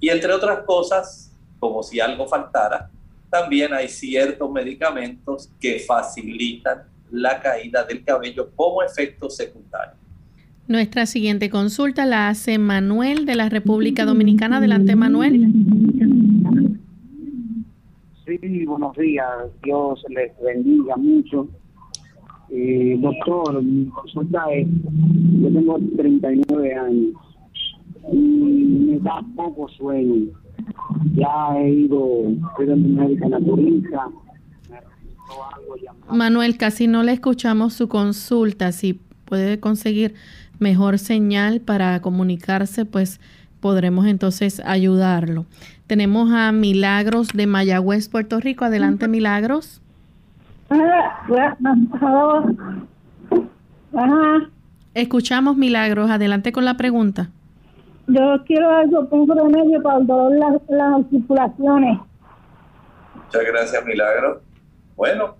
Y 0.00 0.08
entre 0.08 0.32
otras 0.32 0.60
cosas, 0.60 1.36
como 1.60 1.82
si 1.82 2.00
algo 2.00 2.26
faltara, 2.26 2.90
también 3.28 3.74
hay 3.74 3.88
ciertos 3.88 4.50
medicamentos 4.50 5.50
que 5.60 5.78
facilitan 5.80 6.84
la 7.10 7.38
caída 7.40 7.84
del 7.84 8.02
cabello 8.02 8.50
como 8.56 8.82
efecto 8.82 9.28
secundario. 9.28 9.92
Nuestra 10.66 11.04
siguiente 11.04 11.50
consulta 11.50 12.06
la 12.06 12.28
hace 12.28 12.56
Manuel 12.56 13.26
de 13.26 13.34
la 13.34 13.50
República 13.50 14.06
Dominicana. 14.06 14.56
Adelante, 14.56 14.96
Manuel. 14.96 15.52
Sí, 18.24 18.64
buenos 18.64 18.96
días. 18.96 19.28
Dios 19.62 20.02
les 20.08 20.32
bendiga 20.40 20.96
mucho. 20.96 21.46
Eh, 22.50 22.96
doctor, 23.00 23.62
mi 23.62 23.86
consulta 23.86 24.44
es, 24.52 24.66
yo 25.40 25.52
tengo 25.52 25.78
39 25.96 26.74
años 26.74 27.14
y 28.12 28.16
me 28.16 28.98
da 29.00 29.22
poco 29.36 29.68
sueño. 29.68 30.32
Ya 31.14 31.56
he 31.56 31.70
ido, 31.70 32.24
de 32.58 32.76
mi 32.76 32.88
médica 32.88 33.28
naturista. 33.28 34.08
Manuel, 36.10 36.56
casi 36.56 36.86
no 36.86 37.02
le 37.02 37.12
escuchamos 37.12 37.74
su 37.74 37.88
consulta. 37.88 38.72
Si 38.72 39.00
puede 39.26 39.60
conseguir 39.60 40.14
mejor 40.58 40.98
señal 40.98 41.60
para 41.60 42.00
comunicarse, 42.00 42.86
pues 42.86 43.20
podremos 43.60 44.06
entonces 44.06 44.60
ayudarlo. 44.64 45.44
Tenemos 45.86 46.30
a 46.32 46.52
Milagros 46.52 47.28
de 47.34 47.46
Mayagüez, 47.46 48.08
Puerto 48.08 48.40
Rico. 48.40 48.64
Adelante, 48.64 49.06
Milagros. 49.06 49.82
Escuchamos 54.94 55.56
Milagros. 55.56 56.10
Adelante 56.10 56.52
con 56.52 56.64
la 56.64 56.76
pregunta. 56.76 57.30
Yo 58.06 58.42
quiero 58.46 58.70
algo, 58.70 59.06
un 59.10 59.28
remedio 59.28 59.82
para 59.82 59.98
el 59.98 60.06
dolor 60.06 60.32
de 60.32 60.38
las, 60.38 60.52
las 60.68 60.94
articulaciones. 60.94 61.98
Muchas 63.14 63.44
gracias, 63.44 63.84
Milagro. 63.84 64.42
Bueno, 64.96 65.36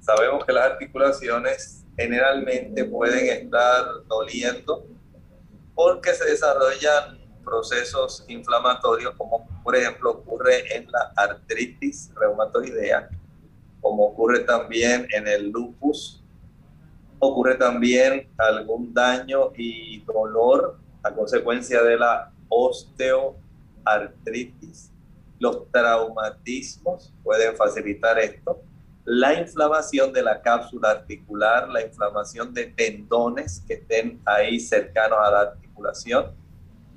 sabemos 0.00 0.44
que 0.44 0.52
las 0.52 0.72
articulaciones 0.72 1.84
generalmente 1.96 2.84
pueden 2.84 3.28
estar 3.28 3.84
doliendo 4.08 4.86
porque 5.74 6.12
se 6.14 6.24
desarrollan 6.24 7.18
procesos 7.44 8.24
inflamatorios 8.28 9.14
como 9.14 9.46
por 9.62 9.76
ejemplo 9.76 10.10
ocurre 10.10 10.76
en 10.76 10.90
la 10.90 11.12
artritis 11.16 12.10
reumatoidea 12.16 13.08
como 13.86 14.06
ocurre 14.06 14.40
también 14.40 15.06
en 15.12 15.28
el 15.28 15.48
lupus, 15.48 16.20
ocurre 17.20 17.54
también 17.54 18.28
algún 18.36 18.92
daño 18.92 19.52
y 19.56 20.00
dolor 20.00 20.76
a 21.04 21.14
consecuencia 21.14 21.84
de 21.84 21.96
la 21.96 22.32
osteoartritis. 22.48 24.90
Los 25.38 25.70
traumatismos 25.70 27.14
pueden 27.22 27.54
facilitar 27.54 28.18
esto. 28.18 28.60
La 29.04 29.34
inflamación 29.34 30.12
de 30.12 30.24
la 30.24 30.42
cápsula 30.42 30.90
articular, 30.90 31.68
la 31.68 31.86
inflamación 31.86 32.52
de 32.52 32.66
tendones 32.66 33.62
que 33.68 33.74
estén 33.74 34.20
ahí 34.24 34.58
cercanos 34.58 35.20
a 35.22 35.30
la 35.30 35.40
articulación. 35.42 36.34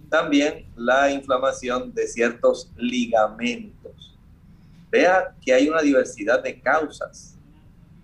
También 0.10 0.66
la 0.76 1.12
inflamación 1.12 1.94
de 1.94 2.08
ciertos 2.08 2.72
ligamentos 2.76 3.79
Vea 4.90 5.36
que 5.42 5.54
hay 5.54 5.70
una 5.70 5.82
diversidad 5.82 6.42
de 6.42 6.60
causas. 6.60 7.38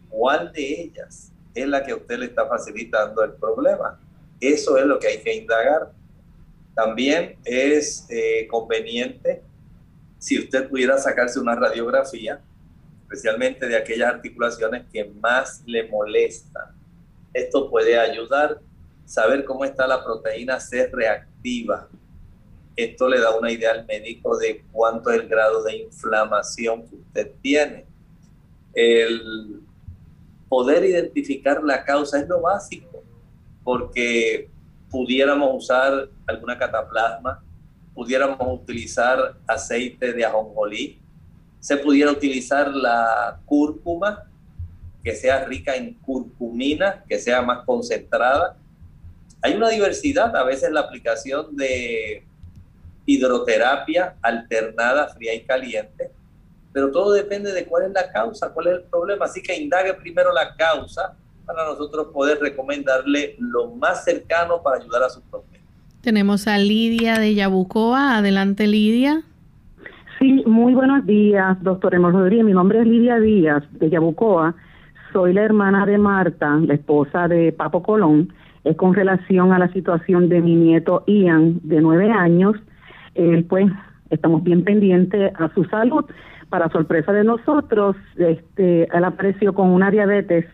¿Cuál 0.09 0.51
de 0.51 0.81
ellas 0.81 1.31
es 1.53 1.67
la 1.67 1.83
que 1.83 1.91
a 1.91 1.95
usted 1.95 2.19
le 2.19 2.25
está 2.27 2.47
facilitando 2.47 3.23
el 3.23 3.33
problema? 3.33 3.99
Eso 4.39 4.77
es 4.77 4.85
lo 4.85 4.99
que 4.99 5.07
hay 5.07 5.17
que 5.19 5.33
indagar. 5.33 5.91
También 6.75 7.37
es 7.43 8.05
eh, 8.09 8.47
conveniente 8.49 9.41
si 10.19 10.39
usted 10.39 10.69
pudiera 10.69 10.97
sacarse 10.97 11.39
una 11.39 11.55
radiografía, 11.55 12.41
especialmente 13.03 13.67
de 13.67 13.77
aquellas 13.77 14.13
articulaciones 14.13 14.85
que 14.91 15.05
más 15.05 15.63
le 15.65 15.87
molestan. 15.87 16.75
Esto 17.33 17.69
puede 17.69 17.97
ayudar 17.97 18.53
a 18.53 19.07
saber 19.07 19.45
cómo 19.45 19.65
está 19.65 19.87
la 19.87 20.03
proteína 20.03 20.59
C 20.59 20.87
reactiva, 20.87 21.87
esto 22.75 23.07
le 23.07 23.19
da 23.19 23.35
una 23.35 23.51
idea 23.51 23.71
al 23.71 23.85
médico 23.85 24.37
de 24.37 24.63
cuánto 24.71 25.09
es 25.11 25.21
el 25.21 25.27
grado 25.27 25.63
de 25.63 25.77
inflamación 25.77 26.87
que 26.87 26.95
usted 26.95 27.31
tiene. 27.41 27.85
El 28.73 29.61
poder 30.49 30.83
identificar 30.83 31.63
la 31.63 31.83
causa 31.83 32.19
es 32.19 32.27
lo 32.27 32.41
básico, 32.41 33.03
porque 33.63 34.49
pudiéramos 34.89 35.63
usar 35.63 36.09
alguna 36.27 36.57
cataplasma, 36.57 37.43
pudiéramos 37.93 38.61
utilizar 38.61 39.37
aceite 39.47 40.13
de 40.13 40.25
ajonjolí, 40.25 40.99
se 41.59 41.77
pudiera 41.77 42.11
utilizar 42.11 42.69
la 42.73 43.39
cúrcuma, 43.45 44.29
que 45.03 45.15
sea 45.15 45.45
rica 45.45 45.75
en 45.75 45.93
curcumina, 45.95 47.03
que 47.07 47.19
sea 47.19 47.41
más 47.41 47.63
concentrada. 47.65 48.57
Hay 49.41 49.53
una 49.53 49.69
diversidad, 49.69 50.35
a 50.35 50.43
veces 50.43 50.71
la 50.71 50.81
aplicación 50.81 51.55
de 51.55 52.25
hidroterapia 53.05 54.15
alternada 54.21 55.07
fría 55.09 55.33
y 55.33 55.41
caliente, 55.43 56.11
pero 56.73 56.91
todo 56.91 57.13
depende 57.13 57.53
de 57.53 57.65
cuál 57.65 57.85
es 57.85 57.91
la 57.91 58.11
causa, 58.11 58.51
cuál 58.53 58.67
es 58.67 58.73
el 58.73 58.83
problema. 58.83 59.25
Así 59.25 59.41
que 59.41 59.55
indague 59.55 59.93
primero 59.93 60.33
la 60.33 60.55
causa 60.55 61.15
para 61.45 61.65
nosotros 61.65 62.07
poder 62.07 62.39
recomendarle 62.39 63.35
lo 63.39 63.69
más 63.71 64.03
cercano 64.03 64.61
para 64.61 64.81
ayudar 64.81 65.03
a 65.03 65.09
su 65.09 65.21
problema. 65.21 65.63
Tenemos 66.01 66.47
a 66.47 66.57
Lidia 66.57 67.17
de 67.17 67.33
Yabucoa. 67.33 68.17
Adelante, 68.17 68.67
Lidia. 68.67 69.23
Sí, 70.19 70.43
muy 70.45 70.73
buenos 70.73 71.05
días, 71.05 71.61
doctor 71.63 71.95
Emor 71.95 72.13
Rodríguez. 72.13 72.45
Mi 72.45 72.53
nombre 72.53 72.79
es 72.79 72.87
Lidia 72.87 73.19
Díaz 73.19 73.63
de 73.71 73.89
Yabucoa. 73.89 74.55
Soy 75.13 75.33
la 75.33 75.43
hermana 75.43 75.85
de 75.85 75.97
Marta, 75.97 76.57
la 76.57 76.73
esposa 76.73 77.27
de 77.27 77.51
Papo 77.53 77.81
Colón. 77.81 78.33
Es 78.63 78.75
con 78.75 78.93
relación 78.93 79.53
a 79.53 79.59
la 79.59 79.71
situación 79.71 80.27
de 80.29 80.41
mi 80.41 80.55
nieto 80.55 81.03
Ian, 81.07 81.59
de 81.63 81.81
nueve 81.81 82.11
años 82.11 82.55
él 83.15 83.45
pues 83.45 83.71
estamos 84.09 84.43
bien 84.43 84.63
pendientes 84.63 85.33
a 85.35 85.49
su 85.53 85.63
salud. 85.65 86.05
Para 86.49 86.69
sorpresa 86.69 87.11
de 87.11 87.23
nosotros, 87.23 87.95
este, 88.17 88.83
él 88.83 89.03
apareció 89.03 89.53
con 89.53 89.69
una 89.69 89.89
diabetes 89.89 90.45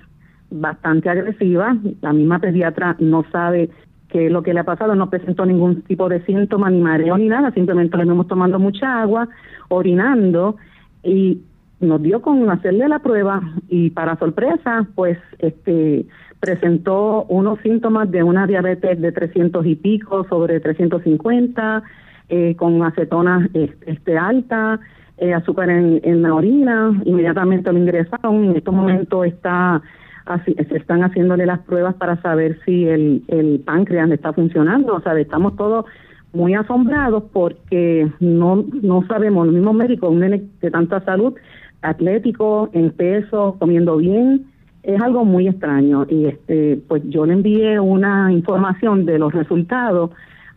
bastante 0.50 1.10
agresiva. 1.10 1.76
La 2.02 2.14
misma 2.14 2.40
pediatra 2.40 2.96
no 3.00 3.26
sabe 3.32 3.70
qué 4.12 4.28
es 4.28 4.32
lo 4.32 4.44
que 4.44 4.54
le 4.54 4.60
ha 4.60 4.64
pasado, 4.64 4.94
no 4.96 5.10
presentó 5.10 5.46
ningún 5.46 5.82
tipo 5.84 6.10
de 6.10 6.24
síntoma, 6.26 6.70
ni 6.70 6.82
mareo, 6.82 7.18
ni 7.18 7.28
nada, 7.28 7.52
simplemente 7.52 7.98
le 7.98 8.04
vimos 8.04 8.28
tomando 8.28 8.60
mucha 8.60 9.02
agua, 9.02 9.30
orinando, 9.70 10.58
y 11.04 11.42
nos 11.80 12.02
dio 12.02 12.22
con 12.22 12.50
hacerle 12.50 12.88
la 12.88 13.00
prueba, 13.00 13.42
y 13.70 13.90
para 13.92 14.18
sorpresa, 14.18 14.86
pues 14.96 15.18
este 15.40 16.06
presentó 16.42 17.24
unos 17.30 17.60
síntomas 17.60 18.10
de 18.10 18.24
una 18.24 18.48
diabetes 18.48 19.00
de 19.00 19.12
300 19.12 19.66
y 19.66 19.76
pico 19.76 20.26
sobre 20.28 20.60
350, 20.60 21.84
eh, 22.32 22.56
con 22.56 22.82
acetona 22.82 23.50
este, 23.54 24.18
alta, 24.18 24.80
eh, 25.18 25.34
azúcar 25.34 25.70
en, 25.70 26.22
la 26.22 26.34
orina, 26.34 26.98
inmediatamente 27.04 27.72
lo 27.74 27.78
ingresaron. 27.78 28.46
En 28.46 28.56
estos 28.56 28.74
momentos 28.74 29.26
está 29.26 29.82
se 30.46 30.78
están 30.78 31.02
haciéndole 31.04 31.46
las 31.46 31.60
pruebas 31.60 31.96
para 31.96 32.22
saber 32.22 32.58
si 32.64 32.86
el, 32.86 33.24
el 33.28 33.60
páncreas 33.66 34.10
está 34.12 34.32
funcionando. 34.32 34.96
O 34.96 35.02
sea, 35.02 35.20
estamos 35.20 35.58
todos 35.58 35.86
muy 36.32 36.54
asombrados 36.54 37.24
porque 37.34 38.10
no, 38.22 38.64
no 38.82 39.06
sabemos, 39.08 39.48
los 39.48 39.56
mismos 39.56 39.76
médicos, 39.76 40.10
un 40.10 40.20
nene 40.20 40.44
de 40.62 40.72
tanta 40.72 41.04
salud, 41.04 41.34
atlético, 41.82 42.70
en 42.72 42.92
peso, 42.92 43.58
comiendo 43.60 43.98
bien, 43.98 44.46
es 44.84 45.02
algo 45.02 45.26
muy 45.26 45.50
extraño. 45.50 46.06
Y 46.08 46.28
este, 46.28 46.80
pues 46.88 47.04
yo 47.10 47.26
le 47.26 47.34
envié 47.34 47.78
una 47.78 48.32
información 48.32 49.06
de 49.06 49.20
los 49.20 49.34
resultados 49.34 50.12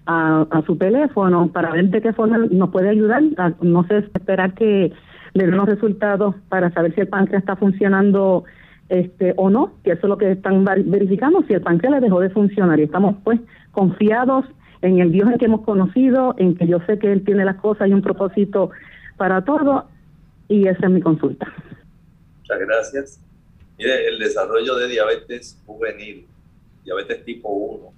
a, 0.06 0.46
a 0.50 0.62
su 0.62 0.76
teléfono 0.76 1.48
para 1.48 1.72
ver 1.72 1.88
de 1.88 2.02
qué 2.02 2.12
forma 2.12 2.38
nos 2.38 2.70
puede 2.70 2.90
ayudar. 2.90 3.22
no 3.60 3.84
sé, 3.84 3.98
esperar 3.98 4.54
que 4.54 4.92
le 5.34 5.46
den 5.46 5.56
los 5.56 5.66
resultados 5.66 6.34
para 6.48 6.70
saber 6.72 6.94
si 6.94 7.00
el 7.00 7.08
páncreas 7.08 7.42
está 7.42 7.56
funcionando 7.56 8.44
este 8.88 9.32
o 9.36 9.50
no, 9.50 9.72
que 9.82 9.92
eso 9.92 10.02
es 10.02 10.08
lo 10.08 10.18
que 10.18 10.32
están 10.32 10.64
verificando, 10.64 11.42
si 11.46 11.54
el 11.54 11.62
páncreas 11.62 11.94
le 11.94 12.00
dejó 12.00 12.20
de 12.20 12.30
funcionar 12.30 12.78
y 12.78 12.84
estamos 12.84 13.16
pues 13.24 13.40
confiados 13.72 14.44
en 14.82 15.00
el 15.00 15.10
Dios 15.10 15.30
en 15.30 15.38
que 15.38 15.46
hemos 15.46 15.62
conocido, 15.62 16.34
en 16.36 16.54
que 16.54 16.66
yo 16.66 16.78
sé 16.86 16.98
que 16.98 17.10
Él 17.10 17.24
tiene 17.24 17.44
las 17.44 17.56
cosas 17.56 17.88
y 17.88 17.94
un 17.94 18.02
propósito 18.02 18.70
para 19.16 19.44
todo, 19.44 19.86
y 20.48 20.68
esa 20.68 20.86
es 20.86 20.92
mi 20.92 21.00
consulta. 21.00 21.50
Muchas 22.40 22.60
gracias. 22.60 23.20
Mire, 23.78 24.08
el 24.08 24.18
desarrollo 24.18 24.76
de 24.76 24.88
diabetes 24.88 25.60
juvenil, 25.64 26.26
diabetes 26.84 27.24
tipo 27.24 27.48
1, 27.48 27.92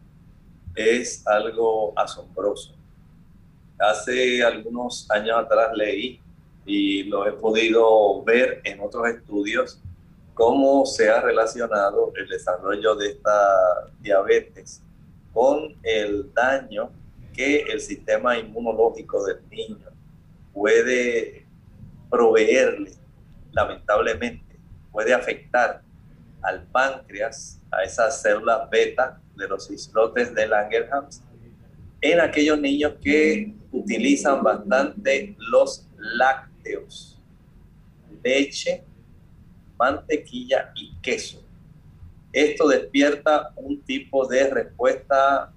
es 0.76 1.26
algo 1.26 1.92
asombroso. 1.98 2.74
Hace 3.78 4.44
algunos 4.44 5.10
años 5.10 5.36
atrás 5.38 5.70
leí 5.74 6.20
y 6.64 7.04
lo 7.04 7.26
he 7.26 7.32
podido 7.32 8.22
ver 8.22 8.60
en 8.64 8.80
otros 8.80 9.08
estudios 9.08 9.80
cómo 10.34 10.84
se 10.84 11.08
ha 11.08 11.20
relacionado 11.20 12.12
el 12.14 12.28
desarrollo 12.28 12.94
de 12.94 13.08
esta 13.08 13.90
diabetes 14.00 14.82
con 15.32 15.74
el 15.82 16.32
daño 16.34 16.90
que 17.34 17.60
el 17.62 17.80
sistema 17.80 18.38
inmunológico 18.38 19.24
del 19.24 19.38
niño 19.50 19.88
puede 20.52 21.46
proveerle, 22.10 22.92
lamentablemente, 23.52 24.58
puede 24.90 25.12
afectar 25.12 25.82
al 26.42 26.62
páncreas, 26.68 27.60
a 27.70 27.82
esas 27.82 28.22
células 28.22 28.68
beta 28.70 29.20
de 29.36 29.48
los 29.48 29.70
islotes 29.70 30.34
de 30.34 30.46
Langerhans, 30.46 31.22
en 32.00 32.20
aquellos 32.20 32.58
niños 32.58 32.94
que 33.02 33.54
utilizan 33.72 34.42
bastante 34.42 35.34
los 35.38 35.86
lácteos, 35.98 37.20
leche, 38.22 38.84
mantequilla 39.78 40.72
y 40.74 40.94
queso 41.00 41.46
esto 42.36 42.68
despierta 42.68 43.50
un 43.56 43.80
tipo 43.80 44.26
de 44.26 44.50
respuesta 44.50 45.50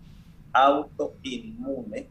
autoinmune 0.53 2.07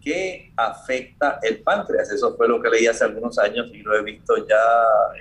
que 0.00 0.50
afecta 0.56 1.38
el 1.42 1.62
páncreas. 1.62 2.10
Eso 2.10 2.34
fue 2.34 2.48
lo 2.48 2.62
que 2.62 2.70
leí 2.70 2.86
hace 2.86 3.04
algunos 3.04 3.38
años 3.38 3.70
y 3.70 3.82
lo 3.82 3.94
he 3.94 4.02
visto 4.02 4.34
ya 4.48 4.56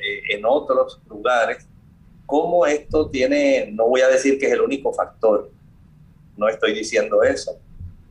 eh, 0.01 0.36
en 0.38 0.45
otros 0.45 1.01
lugares. 1.09 1.67
Cómo 2.26 2.65
esto 2.65 3.09
tiene, 3.09 3.69
no 3.74 3.89
voy 3.89 4.01
a 4.01 4.07
decir 4.07 4.39
que 4.39 4.45
es 4.45 4.53
el 4.53 4.61
único 4.61 4.93
factor, 4.93 5.51
no 6.38 6.47
estoy 6.47 6.73
diciendo 6.73 7.23
eso, 7.23 7.59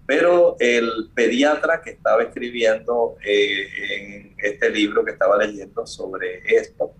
pero 0.07 0.57
el 0.59 1.11
pediatra 1.15 1.81
que 1.83 1.91
estaba 1.91 2.23
escribiendo 2.23 3.17
eh, 3.25 3.67
en 3.99 4.35
este 4.39 4.71
libro 4.71 5.05
que 5.05 5.13
estaba 5.13 5.37
leyendo 5.39 5.87
sobre 5.87 6.43
esto, 6.47 6.93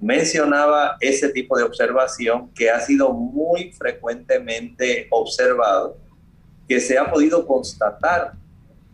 mencionaba 0.00 0.96
ese 1.00 1.30
tipo 1.30 1.56
de 1.56 1.64
observación 1.64 2.50
que 2.54 2.70
ha 2.70 2.80
sido 2.80 3.12
muy 3.12 3.72
frecuentemente 3.72 5.08
observado, 5.10 5.96
que 6.68 6.80
se 6.80 6.98
ha 6.98 7.10
podido 7.10 7.46
constatar 7.46 8.34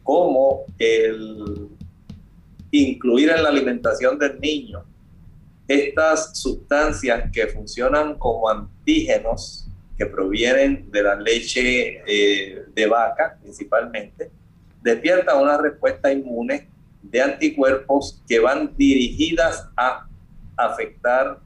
como 0.03 0.65
el 0.79 1.69
incluir 2.71 3.31
en 3.31 3.43
la 3.43 3.49
alimentación 3.49 4.19
del 4.19 4.41
niño 4.41 4.85
estas 5.67 6.37
sustancias 6.37 7.31
que 7.33 7.47
funcionan 7.49 8.19
como 8.19 8.49
antígenos 8.49 9.70
que 10.01 10.07
provienen 10.07 10.91
de 10.91 11.03
la 11.03 11.15
leche 11.15 12.03
eh, 12.07 12.65
de 12.75 12.87
vaca 12.87 13.37
principalmente, 13.43 14.31
despierta 14.81 15.37
una 15.37 15.59
respuesta 15.59 16.11
inmune 16.11 16.71
de 17.03 17.21
anticuerpos 17.21 18.23
que 18.27 18.41
van 18.41 18.75
dirigidas 18.79 19.69
a 19.77 20.07
afectar 20.57 21.39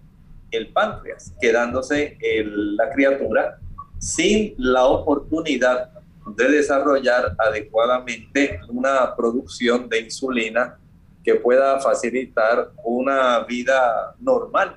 el 0.52 0.68
páncreas, 0.68 1.34
quedándose 1.40 2.16
la 2.44 2.90
criatura 2.90 3.58
sin 3.98 4.54
la 4.56 4.84
oportunidad 4.84 5.90
de 6.24 6.48
desarrollar 6.48 7.34
adecuadamente 7.36 8.60
una 8.68 9.16
producción 9.16 9.88
de 9.88 9.98
insulina 10.02 10.78
que 11.24 11.34
pueda 11.34 11.80
facilitar 11.80 12.70
una 12.84 13.40
vida 13.40 14.14
normal. 14.20 14.76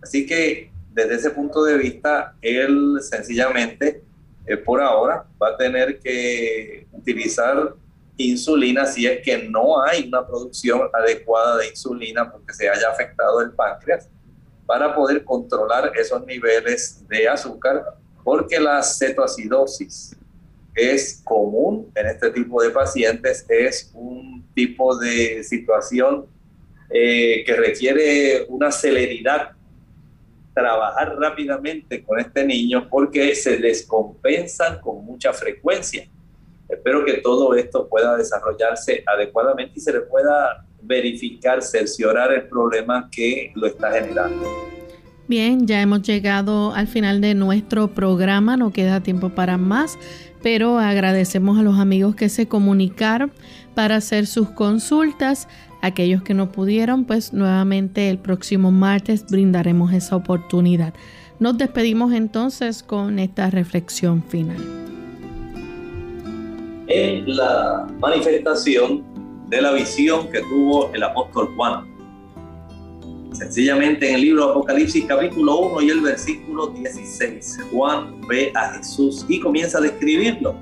Así 0.00 0.24
que 0.24 0.70
desde 0.94 1.16
ese 1.16 1.30
punto 1.30 1.64
de 1.64 1.76
vista, 1.76 2.34
él 2.40 2.98
sencillamente, 3.02 4.02
eh, 4.46 4.56
por 4.56 4.80
ahora, 4.80 5.26
va 5.42 5.48
a 5.50 5.56
tener 5.56 5.98
que 5.98 6.86
utilizar 6.92 7.74
insulina 8.16 8.86
si 8.86 9.06
es 9.06 9.20
que 9.22 9.48
no 9.48 9.82
hay 9.82 10.06
una 10.06 10.24
producción 10.24 10.82
adecuada 10.92 11.58
de 11.58 11.68
insulina 11.68 12.30
porque 12.30 12.54
se 12.54 12.68
haya 12.68 12.88
afectado 12.88 13.40
el 13.40 13.50
páncreas 13.50 14.08
para 14.66 14.94
poder 14.94 15.24
controlar 15.24 15.90
esos 15.96 16.24
niveles 16.24 17.06
de 17.08 17.28
azúcar 17.28 17.84
porque 18.22 18.60
la 18.60 18.82
cetoacidosis 18.82 20.16
es 20.74 21.20
común 21.24 21.90
en 21.94 22.06
este 22.06 22.30
tipo 22.30 22.62
de 22.62 22.70
pacientes, 22.70 23.44
es 23.48 23.90
un 23.94 24.44
tipo 24.54 24.96
de 24.96 25.42
situación 25.42 26.26
eh, 26.90 27.42
que 27.44 27.54
requiere 27.54 28.44
una 28.48 28.70
celeridad, 28.70 29.52
trabajar 30.54 31.16
rápidamente 31.18 32.02
con 32.04 32.18
este 32.18 32.44
niño 32.44 32.88
porque 32.88 33.34
se 33.34 33.56
descompensan 33.58 34.80
con 34.80 35.04
mucha 35.04 35.32
frecuencia. 35.32 36.08
Espero 36.68 37.04
que 37.04 37.14
todo 37.14 37.54
esto 37.54 37.88
pueda 37.88 38.16
desarrollarse 38.16 39.02
adecuadamente 39.06 39.74
y 39.76 39.80
se 39.80 39.92
le 39.92 40.00
pueda 40.00 40.64
verificar, 40.80 41.62
cerciorar 41.62 42.32
el 42.32 42.48
problema 42.48 43.08
que 43.10 43.52
lo 43.54 43.66
está 43.66 43.92
generando. 43.92 44.64
Bien, 45.26 45.66
ya 45.66 45.80
hemos 45.80 46.02
llegado 46.02 46.74
al 46.74 46.86
final 46.86 47.20
de 47.22 47.34
nuestro 47.34 47.88
programa, 47.88 48.58
no 48.58 48.72
queda 48.72 49.02
tiempo 49.02 49.30
para 49.30 49.56
más, 49.56 49.98
pero 50.42 50.78
agradecemos 50.78 51.58
a 51.58 51.62
los 51.62 51.78
amigos 51.78 52.14
que 52.14 52.28
se 52.28 52.46
comunicaron 52.46 53.32
para 53.74 53.96
hacer 53.96 54.26
sus 54.26 54.50
consultas. 54.50 55.48
Aquellos 55.84 56.22
que 56.22 56.34
no 56.34 56.50
pudieron, 56.50 57.04
pues 57.04 57.32
nuevamente 57.32 58.08
el 58.08 58.18
próximo 58.18 58.70
martes 58.70 59.26
brindaremos 59.28 59.92
esa 59.92 60.16
oportunidad. 60.16 60.94
Nos 61.38 61.58
despedimos 61.58 62.12
entonces 62.12 62.82
con 62.82 63.18
esta 63.18 63.50
reflexión 63.50 64.22
final 64.22 64.84
en 66.86 67.36
la 67.36 67.86
manifestación 67.98 69.02
de 69.48 69.60
la 69.60 69.72
visión 69.72 70.30
que 70.30 70.40
tuvo 70.40 70.92
el 70.94 71.02
apóstol 71.02 71.52
Juan. 71.56 71.92
Sencillamente 73.32 74.08
en 74.08 74.14
el 74.14 74.20
libro 74.20 74.50
Apocalipsis 74.50 75.04
capítulo 75.06 75.58
1 75.58 75.82
y 75.82 75.90
el 75.90 76.00
versículo 76.00 76.68
16, 76.68 77.58
Juan 77.72 78.20
ve 78.28 78.52
a 78.54 78.74
Jesús 78.74 79.26
y 79.28 79.40
comienza 79.40 79.78
a 79.78 79.80
describirlo. 79.80 80.54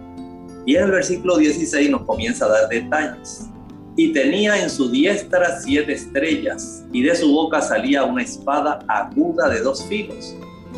Y 0.65 0.77
en 0.77 0.85
el 0.85 0.91
versículo 0.91 1.37
16 1.37 1.91
nos 1.91 2.03
comienza 2.03 2.47
a 2.47 2.49
dar 2.49 2.69
detalles. 2.69 3.52
Y 3.97 4.13
tenía 4.13 4.63
en 4.63 4.71
su 4.71 4.91
diestra 4.91 5.61
siete 5.61 5.93
estrellas, 5.93 6.85
y 6.93 7.03
de 7.03 7.15
su 7.15 7.31
boca 7.31 7.61
salía 7.61 8.05
una 8.05 8.23
espada 8.23 8.79
aguda 8.89 9.49
de 9.49 9.61
dos 9.61 9.85
filos, 9.87 10.35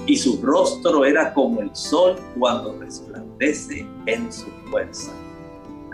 y 0.07 0.17
su 0.17 0.41
rostro 0.43 1.05
era 1.05 1.33
como 1.33 1.61
el 1.61 1.75
sol 1.75 2.17
cuando 2.39 2.79
resplandece 2.81 3.87
en 4.07 4.33
su 4.33 4.47
fuerza. 4.71 5.13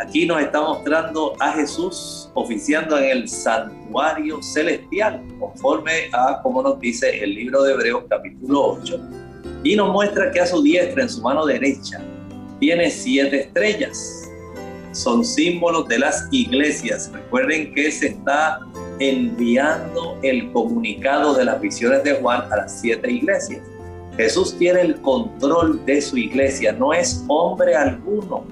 Aquí 0.00 0.24
nos 0.24 0.40
está 0.40 0.62
mostrando 0.62 1.34
a 1.40 1.52
Jesús 1.52 2.30
oficiando 2.32 2.96
en 2.96 3.04
el 3.04 3.28
santuario 3.28 4.42
celestial, 4.42 5.22
conforme 5.38 6.08
a 6.12 6.40
como 6.42 6.62
nos 6.62 6.80
dice 6.80 7.22
el 7.22 7.34
libro 7.34 7.62
de 7.62 7.74
Hebreos 7.74 8.04
capítulo 8.08 8.78
8. 8.82 8.98
Y 9.62 9.76
nos 9.76 9.92
muestra 9.92 10.30
que 10.30 10.40
a 10.40 10.46
su 10.46 10.62
diestra, 10.62 11.02
en 11.02 11.10
su 11.10 11.20
mano 11.20 11.44
derecha, 11.44 12.00
tiene 12.58 12.90
siete 12.90 13.42
estrellas. 13.42 14.19
Son 14.92 15.24
símbolos 15.24 15.86
de 15.88 15.98
las 15.98 16.28
iglesias. 16.30 17.10
Recuerden 17.12 17.72
que 17.74 17.90
se 17.90 18.08
está 18.08 18.60
enviando 18.98 20.18
el 20.22 20.50
comunicado 20.52 21.34
de 21.34 21.44
las 21.44 21.60
visiones 21.60 22.04
de 22.04 22.14
Juan 22.14 22.42
a 22.52 22.56
las 22.56 22.80
siete 22.80 23.10
iglesias. 23.10 23.62
Jesús 24.16 24.56
tiene 24.58 24.82
el 24.82 25.00
control 25.00 25.84
de 25.86 26.00
su 26.02 26.18
iglesia, 26.18 26.72
no 26.72 26.92
es 26.92 27.24
hombre 27.28 27.74
alguno 27.74 28.44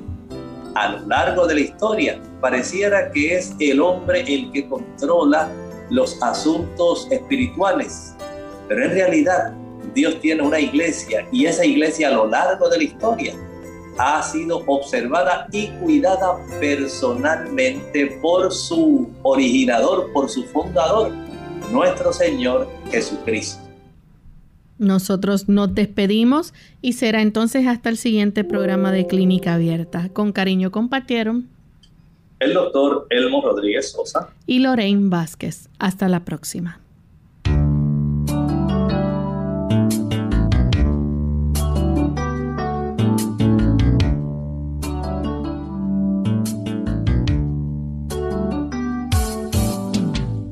a 0.74 0.92
lo 0.92 1.06
largo 1.06 1.46
de 1.46 1.54
la 1.54 1.60
historia. 1.60 2.20
Pareciera 2.40 3.10
que 3.10 3.36
es 3.36 3.54
el 3.58 3.80
hombre 3.80 4.20
el 4.20 4.50
que 4.52 4.66
controla 4.68 5.50
los 5.90 6.22
asuntos 6.22 7.08
espirituales, 7.10 8.14
pero 8.68 8.84
en 8.84 8.92
realidad 8.92 9.52
Dios 9.94 10.20
tiene 10.20 10.42
una 10.42 10.60
iglesia 10.60 11.26
y 11.32 11.46
esa 11.46 11.64
iglesia 11.64 12.08
a 12.08 12.12
lo 12.12 12.26
largo 12.26 12.68
de 12.68 12.78
la 12.78 12.84
historia 12.84 13.34
ha 13.98 14.22
sido 14.22 14.62
observada 14.66 15.48
y 15.52 15.68
cuidada 15.80 16.38
personalmente 16.60 18.18
por 18.22 18.52
su 18.52 19.10
originador, 19.22 20.12
por 20.12 20.28
su 20.28 20.44
fundador, 20.44 21.12
nuestro 21.72 22.12
Señor 22.12 22.68
Jesucristo. 22.90 23.62
Nosotros 24.78 25.48
nos 25.48 25.74
despedimos 25.74 26.54
y 26.80 26.92
será 26.92 27.20
entonces 27.20 27.66
hasta 27.66 27.88
el 27.88 27.96
siguiente 27.96 28.44
programa 28.44 28.92
de 28.92 29.08
Clínica 29.08 29.54
Abierta. 29.54 30.08
Con 30.12 30.32
cariño 30.32 30.70
compartieron 30.70 31.48
el 32.38 32.54
doctor 32.54 33.06
Elmo 33.10 33.42
Rodríguez 33.42 33.90
Sosa 33.90 34.30
y 34.46 34.60
Lorraine 34.60 35.08
Vázquez. 35.08 35.68
Hasta 35.80 36.08
la 36.08 36.24
próxima. 36.24 36.80